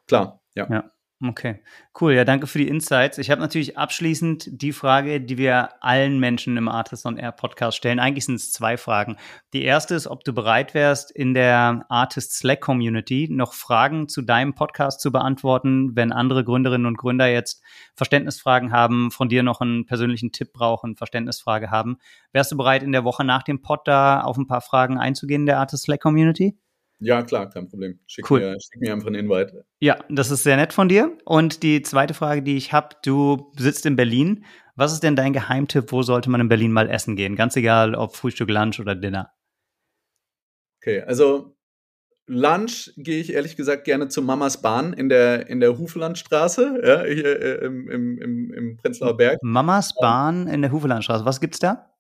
[0.08, 0.68] Klar, ja.
[0.70, 0.84] ja.
[1.26, 1.62] Okay,
[2.02, 2.12] cool.
[2.12, 3.18] Ja, danke für die Insights.
[3.18, 7.78] Ich habe natürlich abschließend die Frage, die wir allen Menschen im Artist on Air Podcast
[7.78, 8.00] stellen.
[8.00, 9.16] Eigentlich sind es zwei Fragen.
[9.54, 14.22] Die erste ist, ob du bereit wärst, in der Artist Slack Community noch Fragen zu
[14.22, 17.64] deinem Podcast zu beantworten, wenn andere Gründerinnen und Gründer jetzt
[17.96, 22.00] Verständnisfragen haben, von dir noch einen persönlichen Tipp brauchen, Verständnisfrage haben.
[22.34, 25.44] Wärst du bereit, in der Woche nach dem Pod da auf ein paar Fragen einzugehen
[25.44, 26.58] in der Artist Slack Community?
[27.04, 28.00] Ja, klar, kein Problem.
[28.08, 28.40] Schick, cool.
[28.40, 29.66] mir, schick mir einfach einen Invite.
[29.80, 31.18] Ja, das ist sehr nett von dir.
[31.26, 34.46] Und die zweite Frage, die ich habe, du sitzt in Berlin.
[34.76, 35.92] Was ist denn dein Geheimtipp?
[35.92, 37.36] Wo sollte man in Berlin mal essen gehen?
[37.36, 39.32] Ganz egal, ob Frühstück, Lunch oder Dinner.
[40.82, 41.58] Okay, also
[42.26, 47.04] Lunch gehe ich ehrlich gesagt gerne zu Mamas Bahn in der, in der Hufelandstraße, ja,
[47.04, 49.40] hier äh, im, im, im, im Prenzlauer Berg.
[49.42, 51.26] Mamas Bahn in der Hufelandstraße.
[51.26, 51.93] Was gibt's da?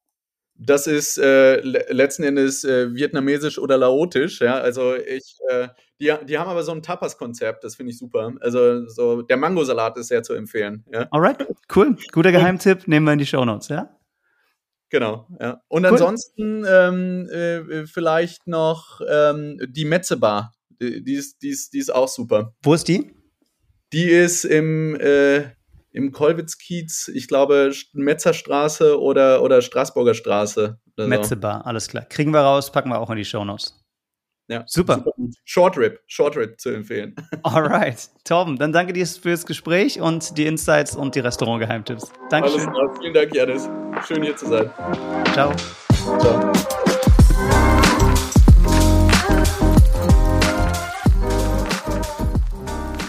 [0.65, 4.55] Das ist äh, letzten Endes äh, vietnamesisch oder laotisch, ja.
[4.55, 5.67] Also ich, äh,
[5.99, 8.33] die, die haben aber so ein Tapas-Konzept, das finde ich super.
[8.39, 10.85] Also so der Mangosalat ist sehr zu empfehlen.
[10.91, 11.07] Ja?
[11.11, 11.45] Alright,
[11.75, 11.95] cool.
[12.11, 13.97] Guter Geheimtipp, nehmen wir in die Shownotes, ja?
[14.89, 15.59] Genau, ja.
[15.69, 15.91] Und cool.
[15.91, 20.53] ansonsten ähm, äh, vielleicht noch ähm, die Metzebar.
[20.79, 22.53] Die, die, ist, die, ist, die ist auch super.
[22.61, 23.11] Wo ist die?
[23.91, 25.45] Die ist im äh,
[25.93, 30.79] im Kolwitz-Kiez, ich glaube, Metzerstraße oder, oder Straßburger Straße.
[30.97, 32.03] Metzebar, alles klar.
[32.05, 33.79] Kriegen wir raus, packen wir auch in die Shownotes.
[34.49, 34.95] Ja, super.
[34.95, 35.11] super
[35.45, 37.15] Short Rip, Short Rip zu empfehlen.
[37.43, 38.09] Alright.
[38.25, 42.11] Torben, dann danke dir fürs Gespräch und die Insights und die Restaurant-Geheimtipps.
[42.29, 42.59] Dankeschön.
[42.59, 42.95] Alles klar.
[42.99, 43.69] Vielen Dank, Janis.
[44.05, 44.69] Schön hier zu sein.
[45.33, 45.53] Ciao.
[46.19, 46.53] Ciao.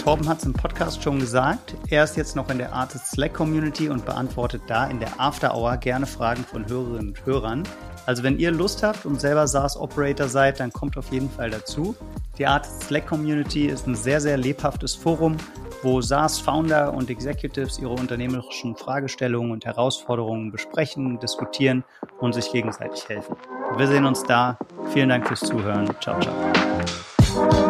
[0.05, 1.75] Torben hat es im Podcast schon gesagt.
[1.89, 5.57] Er ist jetzt noch in der Artist Slack Community und beantwortet da in der After
[5.57, 7.63] Hour gerne Fragen von Hörerinnen und Hörern.
[8.05, 11.97] Also wenn ihr Lust habt und selber SaaS-Operator seid, dann kommt auf jeden Fall dazu.
[12.37, 15.39] Die Art Slack Community ist ein sehr, sehr lebhaftes Forum,
[15.83, 21.83] wo SaaS-Founder und Executives ihre unternehmerischen Fragestellungen und Herausforderungen besprechen, diskutieren
[22.21, 23.37] und sich gegenseitig helfen.
[23.79, 24.59] Wir sehen uns da.
[24.93, 25.89] Vielen Dank fürs Zuhören.
[26.03, 27.64] Ciao, ciao.